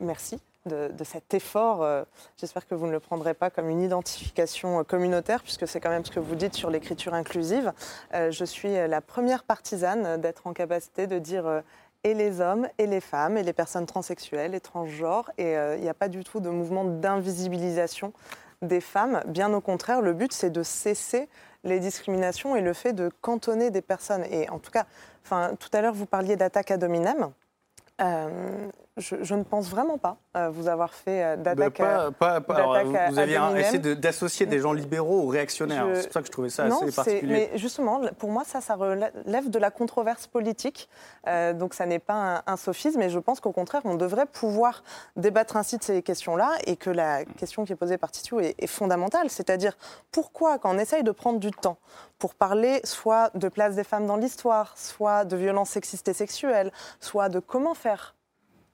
[0.00, 1.82] merci de, cet effort.
[1.82, 2.04] Euh,
[2.38, 5.90] j'espère que vous ne le prendrez pas comme une identification euh, communautaire, puisque c'est quand
[5.90, 7.72] même ce que vous dites sur l'écriture inclusive.
[8.12, 11.62] je suis la première partisane d'être en capacité de dire
[12.02, 15.30] et les hommes et les femmes et les personnes transsexuelles et transgenres.
[15.36, 18.12] Et il n'y a pas du tout de mouvement d'invisibilisation
[18.64, 19.22] des femmes.
[19.26, 21.28] Bien au contraire, le but, c'est de cesser
[21.64, 24.24] les discriminations et le fait de cantonner des personnes.
[24.30, 24.86] Et en tout cas,
[25.24, 27.30] enfin, tout à l'heure, vous parliez d'attaque à dominem.
[28.00, 31.78] Euh, je, ne pense vraiment pas euh, vous avoir fait euh, d'attaque.
[31.78, 35.86] Bah, pas, vous aviez essayé d'associer des gens libéraux aux réactionnaires.
[35.94, 37.50] C'est pour ça que je trouvais ça assez particulier.
[37.52, 40.88] Mais justement, pour moi, ça, ça relève de la controverse politique.
[41.26, 43.00] Euh, donc, ça n'est pas un, sophisme.
[43.00, 44.84] Mais je pense qu'au contraire, on devrait pouvoir
[45.16, 48.54] débattre ainsi de ces questions-là et que la question qui est posée par Titiou est,
[48.58, 49.28] est fondamentale.
[49.28, 49.76] C'est-à-dire,
[50.12, 51.78] pourquoi, quand on essaye de prendre du temps
[52.20, 56.70] pour parler soit de place des femmes dans l'histoire, soit de violences sexistes et sexuelles,
[57.00, 58.14] soit de comment faire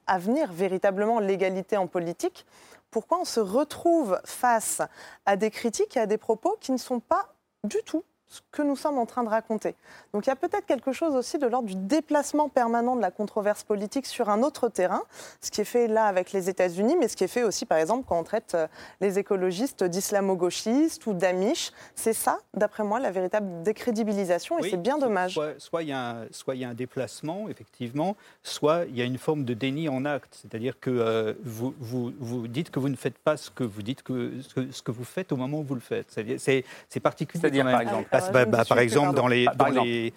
[0.06, 2.46] à venir véritablement l'égalité en politique,
[2.90, 4.82] pourquoi on se retrouve face
[5.26, 7.34] à des critiques et à des propos qui ne sont pas
[7.64, 9.74] du tout ce que nous sommes en train de raconter.
[10.14, 13.10] Donc il y a peut-être quelque chose aussi de l'ordre du déplacement permanent de la
[13.10, 15.02] controverse politique sur un autre terrain,
[15.40, 17.78] ce qui est fait là avec les États-Unis, mais ce qui est fait aussi par
[17.78, 18.68] exemple quand on traite euh,
[19.00, 21.72] les écologistes d'islamo-gauchistes ou d'amish.
[21.96, 25.38] C'est ça, d'après moi, la véritable décrédibilisation et c'est bien dommage.
[25.58, 29.88] Soit il y, a un déplacement, effectivement, soit il y a une forme de déni
[29.88, 33.50] en acte, c'est-à-dire que euh, vous, vous, vous, dites que vous ne faites pas ce
[33.50, 36.06] que vous dites que ce que, vous faites au moment où vous le faites.
[36.38, 37.40] C'est particulier.
[37.40, 40.12] C'est-à-dire par exemple bah, bah, par exemple, dans les, dans les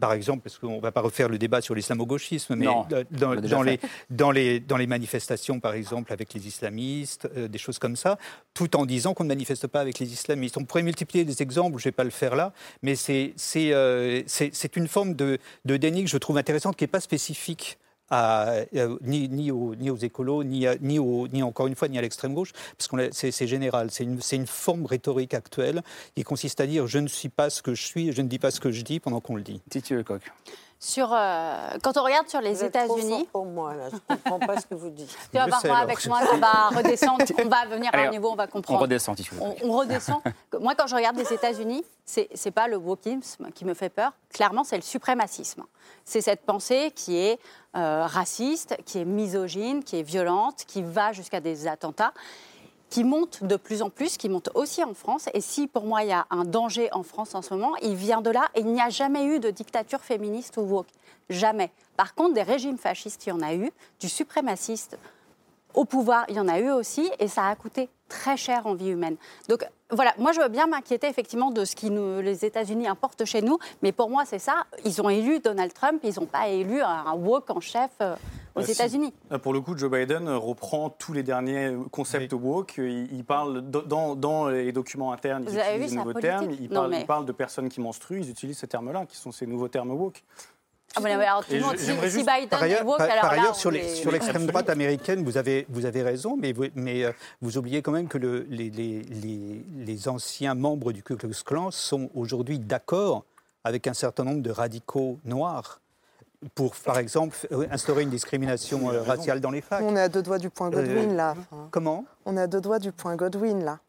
[0.00, 3.62] par exemple, parce qu'on ne va pas refaire le débat sur l'islamo-gauchisme, mais dans, dans,
[3.62, 3.80] les,
[4.10, 8.18] dans, les, dans les manifestations, par exemple, avec les islamistes, euh, des choses comme ça,
[8.54, 10.56] tout en disant qu'on ne manifeste pas avec les islamistes.
[10.56, 12.52] On pourrait multiplier des exemples, je ne vais pas le faire là,
[12.82, 14.22] mais c'est euh,
[14.76, 17.78] une forme de, de déni que je trouve intéressante, qui n'est pas spécifique
[18.12, 18.64] euh,
[19.02, 23.90] ni, aux, écolos, ni, encore une fois, ni à l'extrême gauche, parce que c'est général.
[23.90, 25.82] C'est une, forme rhétorique actuelle
[26.14, 28.38] qui consiste à dire je ne suis pas ce que je suis, je ne dis
[28.38, 29.60] pas ce que je dis pendant qu'on le dit.
[30.80, 33.28] Sur, euh, quand on regarde sur les États-Unis.
[33.32, 33.88] pour moi, là.
[33.90, 35.10] Je ne comprends pas ce que vous dites.
[35.32, 38.30] Tu vas voir, moi, avec moi, on va redescendre, on va venir à un niveau,
[38.30, 38.78] on va comprendre.
[38.78, 40.20] On redescend, on, on redescend.
[40.60, 44.12] moi, quand je regarde les États-Unis, ce n'est pas le wokisme qui me fait peur.
[44.32, 45.64] Clairement, c'est le suprémacisme.
[46.04, 47.40] C'est cette pensée qui est
[47.76, 52.12] euh, raciste, qui est misogyne, qui est violente, qui va jusqu'à des attentats
[52.90, 55.28] qui monte de plus en plus, qui monte aussi en France.
[55.34, 57.94] Et si pour moi il y a un danger en France en ce moment, il
[57.94, 58.48] vient de là.
[58.54, 60.88] Et il n'y a jamais eu de dictature féministe ou woke.
[61.30, 61.70] Jamais.
[61.96, 63.70] Par contre, des régimes fascistes, il y en a eu,
[64.00, 64.98] du suprémaciste
[65.74, 68.74] au pouvoir, il y en a eu aussi, et ça a coûté très cher en
[68.74, 69.16] vie humaine.
[69.48, 73.24] Donc voilà, moi je veux bien m'inquiéter effectivement de ce qui nous, les États-Unis importent
[73.24, 74.66] chez nous, mais pour moi c'est ça.
[74.84, 77.90] Ils ont élu Donald Trump, ils n'ont pas élu un woke en chef.
[78.00, 78.14] Euh,
[78.58, 79.12] aux bah, États-Unis.
[79.32, 82.78] Euh, pour le coup, Joe Biden reprend tous les derniers concepts woke.
[82.78, 86.50] Il, parle dans, dans, les documents internes, ils utilisent des nouveaux termes.
[86.60, 86.68] Il
[87.06, 90.22] parle, de personnes qui menstruent, ils utilisent ces termes-là, qui sont ces nouveaux termes woke.
[90.96, 94.70] Ah alors, tout le monde, si, Biden par ailleurs, woke, par, ailleurs sur l'extrême droite
[94.70, 97.12] américaine, vous avez, vous avez raison, mais vous, mais, euh,
[97.42, 101.44] vous oubliez quand même que le, les, les, les, les, anciens membres du Ku Klux
[101.44, 103.24] Klan sont aujourd'hui d'accord
[103.64, 105.80] avec un certain nombre de radicaux noirs
[106.54, 107.36] pour, par exemple,
[107.70, 109.82] instaurer une discrimination euh, raciale dans les facs.
[109.82, 111.34] On est à deux doigts du point Godwin, là.
[111.52, 112.04] Euh, comment?
[112.24, 113.80] On est à deux doigts du point Godwin, là.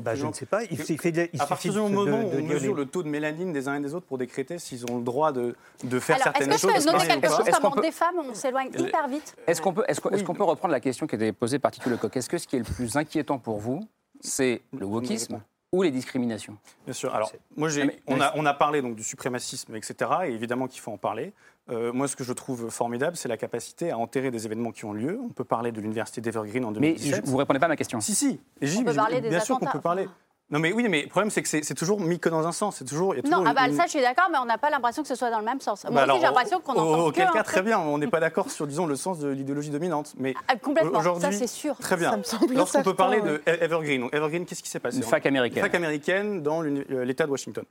[0.00, 0.64] Bah, je ne sais pas.
[0.64, 3.52] Il, suffit de, il à partir du moment où on mesure le taux de mélanine
[3.52, 5.54] des uns et des autres pour décréter s'ils ont le droit de,
[5.84, 6.64] de faire certaines choses.
[6.64, 7.80] Est-ce que je peux quelque chose comme peut...
[7.82, 10.80] des femmes, on s'éloigne hyper vite Est-ce qu'on peut, est -ce qu'on peut reprendre la
[10.80, 13.38] question qui était posée par Tito Lecoq Est-ce que ce qui est le plus inquiétant
[13.38, 13.80] pour vous,
[14.20, 15.42] c'est le wokisme
[15.72, 16.56] ou les discriminations?
[16.84, 17.14] Bien sûr.
[17.14, 17.68] Alors, moi,
[18.06, 19.94] on, a, on, a, parlé donc, du suprémacisme, etc.
[20.26, 21.32] Et évidemment qu'il faut en parler.
[21.68, 24.84] Euh, moi, ce que je trouve formidable, c'est la capacité à enterrer des événements qui
[24.84, 25.18] ont lieu.
[25.22, 27.10] On peut parler de l'université d'Evergreen en 2017.
[27.10, 28.00] Mais vous ne répondez pas à ma question.
[28.00, 28.40] Si, si.
[28.62, 30.08] on peut parler des bien sûr qu'on peut parler.
[30.48, 32.76] Non, mais oui, mais le problème, c'est que c'est toujours mis que dans un sens.
[32.76, 35.08] C'est toujours, non, ah bah, ça, je suis d'accord, mais on n'a pas l'impression que
[35.08, 35.84] ce soit dans le même sens.
[35.90, 37.80] Moi bah aussi, j'ai l'impression qu'on entend Auquel cas, très bien.
[37.80, 40.14] On n'est pas d'accord sur, disons, le sens de l'idéologie dominante.
[40.18, 41.76] Mais ah, complètement, ça, c'est sûr.
[41.78, 42.20] Très bien.
[42.54, 45.58] Lorsqu'on peut parler de Evergreen, Evergreen, qu'est-ce qui s'est passé Une fac américaine.
[45.58, 47.64] Une fac américaine dans euh, l'État de Washington.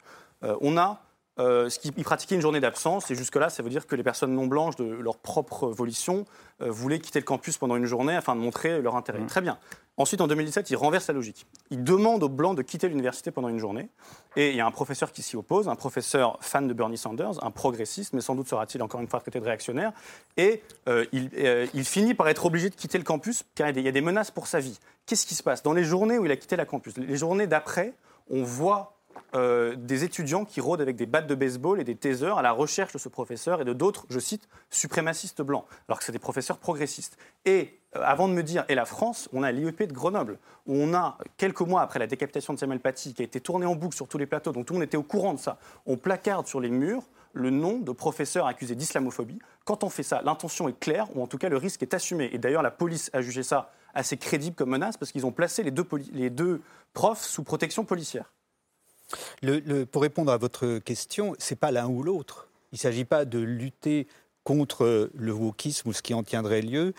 [0.43, 0.99] Euh, on a
[1.38, 4.03] euh, ce qui, ils pratiquaient une journée d'absence, et jusque-là, ça veut dire que les
[4.03, 6.25] personnes non blanches, de leur propre volition,
[6.61, 9.19] euh, voulaient quitter le campus pendant une journée afin de montrer leur intérêt.
[9.19, 9.27] Mmh.
[9.27, 9.57] Très bien.
[9.97, 11.45] Ensuite, en 2017, ils renversent la logique.
[11.71, 13.89] Ils demandent aux blancs de quitter l'université pendant une journée,
[14.38, 17.43] et il y a un professeur qui s'y oppose, un professeur fan de Bernie Sanders,
[17.43, 19.91] un progressiste, mais sans doute sera-t-il encore une fois traité de réactionnaire,
[20.38, 21.29] et euh, il,
[21.73, 24.31] il, finit par être obligé de quitter le campus car il y a des menaces
[24.31, 24.79] pour sa vie.
[25.05, 25.63] Qu'est-ce qui se passe?
[25.63, 27.93] Dans les journées où il a quitté la campus, les journées d'après,
[28.29, 28.94] on voit
[29.36, 32.51] euh, des étudiants qui rôdent avec des battes de baseball et des tasers à la
[32.51, 36.20] recherche de ce professeur et de d'autres, je cite, suprémacistes blancs, alors que c'est des
[36.20, 37.18] professeurs progressistes.
[37.45, 40.76] Et euh, avant de me dire, et la France, on a l'IEP de Grenoble, où
[40.76, 43.76] on a, quelques mois après la décapitation de Samuel Paty, qui a été tourné en
[43.76, 45.97] boucle sur tous les plateaux, donc tout le monde était au courant de ça, on
[45.97, 47.03] placarde sur les murs
[47.34, 49.39] le nom de professeurs accusés d'islamophobie.
[49.66, 52.30] Quand on fait ça, l'intention est claire, ou en tout cas le risque est assumé.
[52.32, 55.61] Et d'ailleurs, la police a jugé ça assez crédible comme menace, parce qu'ils ont placé
[55.61, 56.61] les deux
[56.93, 58.32] profs sous protection policière.
[59.41, 62.47] Le, pour répondre à votre question, c'est pas l'un ou l'autre.
[62.72, 64.07] Il ne s'agit pas de lutter
[64.43, 66.93] contre le wokisme ou ce qui en tiendrait lieu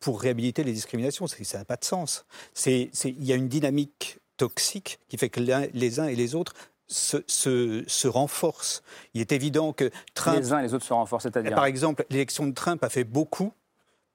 [0.00, 1.26] pour réhabiliter les discriminations.
[1.26, 2.24] Ça n'a pas de sens.
[2.66, 6.54] il y a une dynamique toxique qui fait que les uns et les autres
[6.90, 8.82] se, se, renforcent.
[9.14, 10.38] Il est évident que Trump...
[10.38, 13.04] Les uns et les autres se renforcent, c'est-à-dire Par exemple, l'élection de Trump a fait
[13.04, 13.52] beaucoup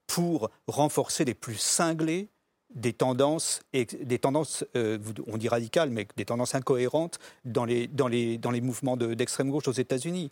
[0.08, 2.30] pour renforcer les plus cinglés
[2.76, 4.98] des tendances, des tendances euh,
[5.28, 9.50] on dit radicales, mais des tendances incohérentes dans les, dans les, dans les mouvements d'extrême
[9.50, 10.32] gauche aux États-Unis.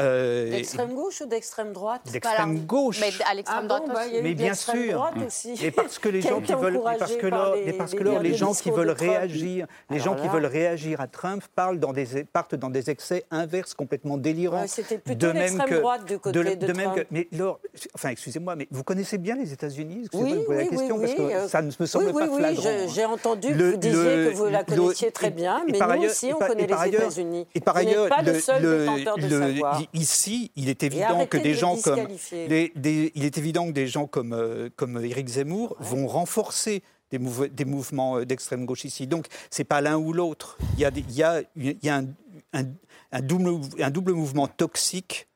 [0.00, 2.02] Euh, d'extrême gauche ou d'extrême droite?
[2.10, 3.00] D'extrême gauche.
[3.00, 4.22] Mais à l'extrême droite ah aussi.
[4.22, 5.10] mais bien sûr.
[5.62, 8.52] Et parce que les gens qui veulent, parce que là, les, parce que les gens
[8.52, 12.70] qui veulent réagir, les gens qui veulent réagir à Trump parlent dans des, partent dans
[12.70, 14.66] des excès inverses complètement délirants.
[14.66, 16.96] C'était plutôt l'extrême droite du côté de, de, de même Trump.
[16.96, 17.28] Que, mais
[17.94, 20.02] enfin, excusez-moi, mais vous connaissez bien les États-Unis?
[20.06, 22.62] Excusez-moi de poser la question parce que ça ne me semble pas flagrant.
[22.64, 26.32] Oui, j'ai entendu que vous disiez que vous la connaissiez très bien, mais nous aussi,
[26.32, 27.46] on connaît les États-Unis.
[27.54, 29.82] Et par ailleurs, pas le, seul détenteur de savoir.
[29.92, 32.52] Ici, il est évident que des gens comme il
[33.24, 37.18] est évident que des gens comme euh, comme Éric Zemmour vont renforcer des,
[37.48, 39.06] des mouvements euh, d'extrême gauche ici.
[39.06, 40.58] Donc, c'est pas l'un ou l'autre.
[40.74, 42.06] Il y a, il y a, il y a un,
[42.52, 42.64] un,
[43.12, 45.28] un, double, un double mouvement toxique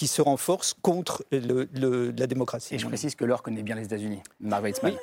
[0.00, 2.74] qui se renforce contre la démocratie.
[2.74, 4.96] Et je précise que Laure connaît bien les États-Unis, Margaret Smith.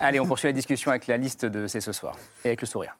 [0.00, 2.66] Allez, on poursuit la discussion avec la liste de C'est ce soir et avec le
[2.66, 2.96] sourire.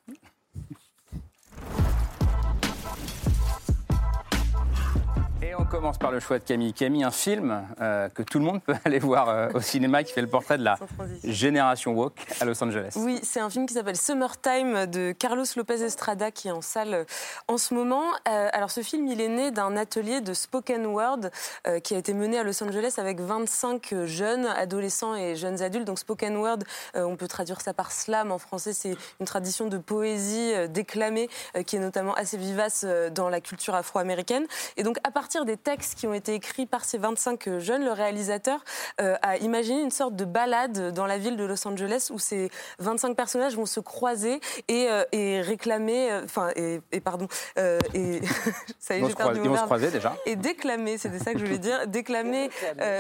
[5.73, 6.75] Commence par le choix de Camille.
[6.75, 10.13] Camille, un film euh, que tout le monde peut aller voir euh, au cinéma qui
[10.13, 10.79] fait le portrait de la
[11.25, 12.93] génération woke à Los Angeles.
[12.97, 16.93] Oui, c'est un film qui s'appelle Summertime de Carlos Lopez Estrada qui est en salle
[16.93, 17.05] euh,
[17.49, 18.05] en ce moment.
[18.27, 21.31] alors ce film, il est né d'un atelier de spoken word
[21.83, 25.87] qui a été mené à Los Angeles avec 25 jeunes adolescents et jeunes adultes.
[25.87, 26.59] Donc spoken word,
[26.95, 28.73] on peut traduire ça par slam en français.
[28.73, 31.29] C'est une tradition de poésie déclamée
[31.67, 34.47] qui est notamment assez vivace dans la culture afro-américaine.
[34.77, 37.93] Et donc à partir des textes qui ont été écrits par ces 25 jeunes, le
[37.93, 38.65] réalisateur
[39.01, 42.51] euh, a imaginé une sorte de balade dans la ville de Los Angeles où ces
[42.79, 47.29] 25 personnages vont se croiser et, euh, et réclamer, euh, enfin, et, pardon,
[47.95, 48.21] et
[48.79, 49.91] ça y est, j'ai perdu mon verbe.
[49.91, 50.17] déjà.
[50.27, 52.51] Et déclamer, c'était ça que je voulais dire, déclamer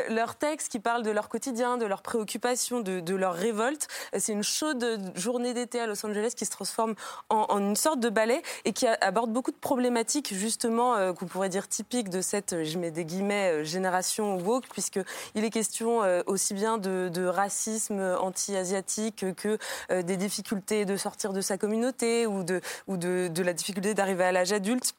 [0.08, 3.88] leurs textes qui parlent de leur quotidien, de leurs préoccupations, de, de leur révolte.
[4.16, 6.94] C'est une chaude journée d'été à Los Angeles qui se transforme
[7.28, 11.48] en, en, une sorte de ballet et qui aborde beaucoup de problématiques justement qu'on pourrait
[11.48, 16.22] dire typiques de cette, je mets des guillemets, euh, génération woke, puisqu'il est question euh,
[16.26, 19.58] aussi bien de, racisme anti-asiatique que
[19.90, 24.52] euh, des difficultés de sortir de sa communauté ou de la difficulté d'arriver à l'âge
[24.52, 24.94] adulte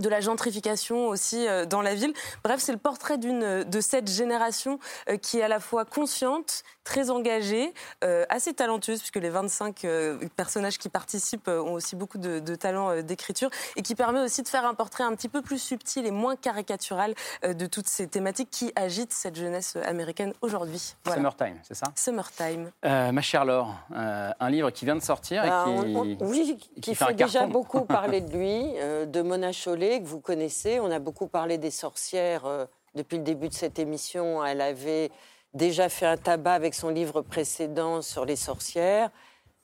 [0.00, 2.12] de la gentrification aussi dans la ville.
[2.44, 4.78] Bref, c'est le portrait d'une de cette génération
[5.22, 7.74] qui est à la fois consciente, très engagée,
[8.04, 12.54] euh, assez talentueuse, puisque les 25 euh, personnages qui participent euh, ont aussi beaucoup de,
[12.54, 16.06] talent d'écriture, et qui permet aussi de faire un portrait un petit peu plus subtil
[16.06, 20.94] et moins caricatural de toutes ces thématiques qui agitent cette jeunesse américaine aujourd'hui.
[21.12, 21.86] Summertime, c'est ça?
[21.96, 22.70] Summertime.
[22.84, 27.14] ma chère Laure, un livre qui vient de sortir et bah, qui, oui, qui, fait,
[27.14, 30.80] déjà beaucoup parler de lui, de Mona Chollet, que vous connaissez.
[30.80, 34.44] On a beaucoup parlé des sorcières depuis le début de cette émission.
[34.44, 35.10] Elle avait
[35.54, 39.10] déjà fait un tabac avec son livre précédent sur les sorcières.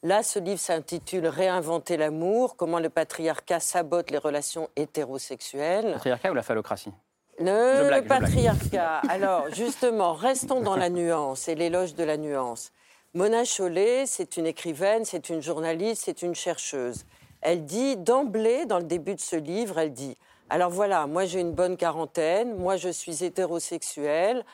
[0.04, 5.86] Là, ce livre s'intitule Réinventer l'amour, comment le patriarcat sabote les relations hétérosexuelles.
[5.86, 6.92] Le patriarcat ou la phallocratie?
[7.38, 9.02] Le, patriarcat.
[9.08, 12.72] Alors, justement, restons dans la nuance et l'éloge de la nuance.
[13.14, 17.04] Mona Chollet, c'est une écrivaine, c'est une journaliste, c'est une chercheuse.
[17.43, 20.16] Elle dit d'emblée, dans le début de ce livre, elle dit
[20.49, 24.45] Alors voilà, moi j'ai une bonne quarantaine, moi je suis hétérosexuelle,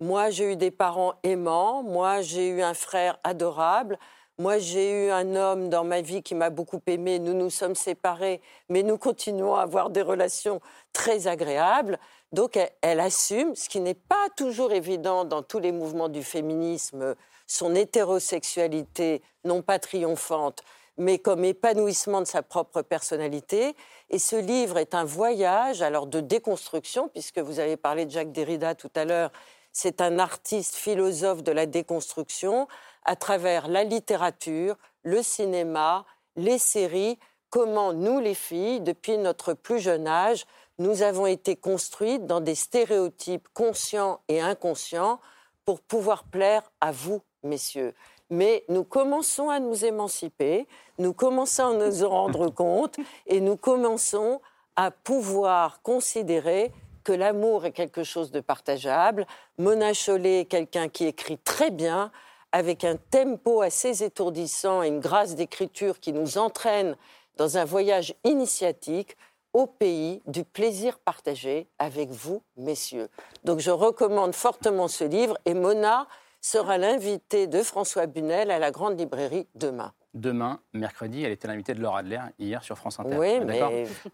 [0.00, 3.98] moi j'ai eu des parents aimants, moi j'ai eu un frère adorable,
[4.40, 7.18] moi, j'ai eu un homme dans ma vie qui m'a beaucoup aimé.
[7.18, 10.60] Nous nous sommes séparés, mais nous continuons à avoir des relations
[10.92, 11.98] très agréables.
[12.30, 17.16] Donc, elle, assume, ce qui n'est pas toujours évident dans tous les mouvements du féminisme,
[17.48, 20.62] son hétérosexualité, non pas triomphante,
[20.98, 23.74] mais comme épanouissement de sa propre personnalité.
[24.10, 28.32] Et ce livre est un voyage alors de déconstruction, puisque vous avez parlé de Jacques
[28.32, 29.30] Derrida tout à l'heure.
[29.72, 32.66] C'est un artiste philosophe de la déconstruction
[33.04, 36.04] à travers la littérature, le cinéma,
[36.36, 37.18] les séries,
[37.50, 40.44] comment nous, les filles, depuis notre plus jeune âge,
[40.78, 45.20] nous avons été construites dans des stéréotypes conscients et inconscients
[45.64, 47.94] pour pouvoir plaire à vous, messieurs.
[48.30, 50.66] Mais nous commençons à nous émanciper,
[50.98, 54.40] nous commençons à nous en rendre compte et nous commençons
[54.76, 56.72] à pouvoir considérer
[57.04, 59.26] que l'amour est quelque chose de partageable.
[59.56, 62.12] Mona Chollet est quelqu'un qui écrit très bien,
[62.52, 66.96] avec un tempo assez étourdissant et une grâce d'écriture qui nous entraîne
[67.36, 69.16] dans un voyage initiatique
[69.52, 73.08] au pays du plaisir partagé avec vous, messieurs.
[73.44, 76.06] Donc je recommande fortement ce livre et Mona
[76.40, 79.92] sera l'invitée de François Bunel à la Grande Librairie demain.
[80.14, 83.16] Demain, mercredi, elle était l'invitée de Laura Adler hier sur France Inter.
[83.16, 83.60] Oui, mais...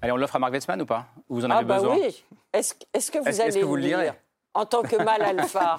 [0.02, 1.06] Allez, on l'offre à Marc Wetzmann ou pas?
[1.28, 1.96] Vous en ah avez bah besoin?
[1.96, 2.24] oui.
[2.52, 2.74] Est-ce
[3.10, 4.12] que vous allez que vous le lirez?
[4.54, 5.76] en tant que mâle alpha?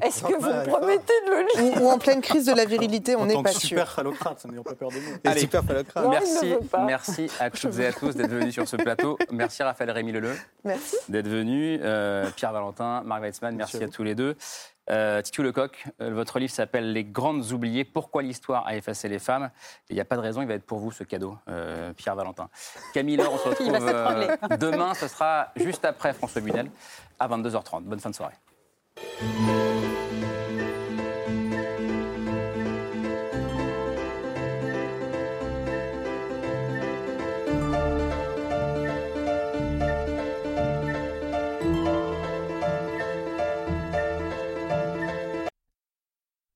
[0.00, 1.82] Est-ce que vous me promettez de le lire?
[1.82, 3.60] Ou en pleine crise de la virilité, on n'est pas sûr.
[3.60, 5.18] super phallocrate, ça n'a pas peur des mots.
[5.24, 6.08] Allez, super phallocrate.
[6.08, 9.18] Merci, merci à toutes et à tous d'être venus sur ce plateau.
[9.30, 10.34] Merci Raphaël Rémy Leleu.
[10.64, 10.96] Merci.
[11.08, 11.78] D'être venu.
[11.82, 14.36] Euh, Pierre Valentin, Marc Weitzmann, merci, à, tous les deux.
[14.90, 19.18] Euh, Titu Lecoq, euh, votre livre s'appelle Les grandes oubliées, pourquoi l'histoire a effacé les
[19.18, 19.50] femmes?
[19.88, 22.16] Il n'y a pas de raison, il va être pour vous ce cadeau, euh, Pierre
[22.16, 22.48] Valentin.
[22.92, 26.70] Camille Laure, on se retrouve euh, demain, ce sera juste après François Bunel,
[27.20, 27.82] à 22h30.
[27.84, 28.34] Bonne fin de soirée.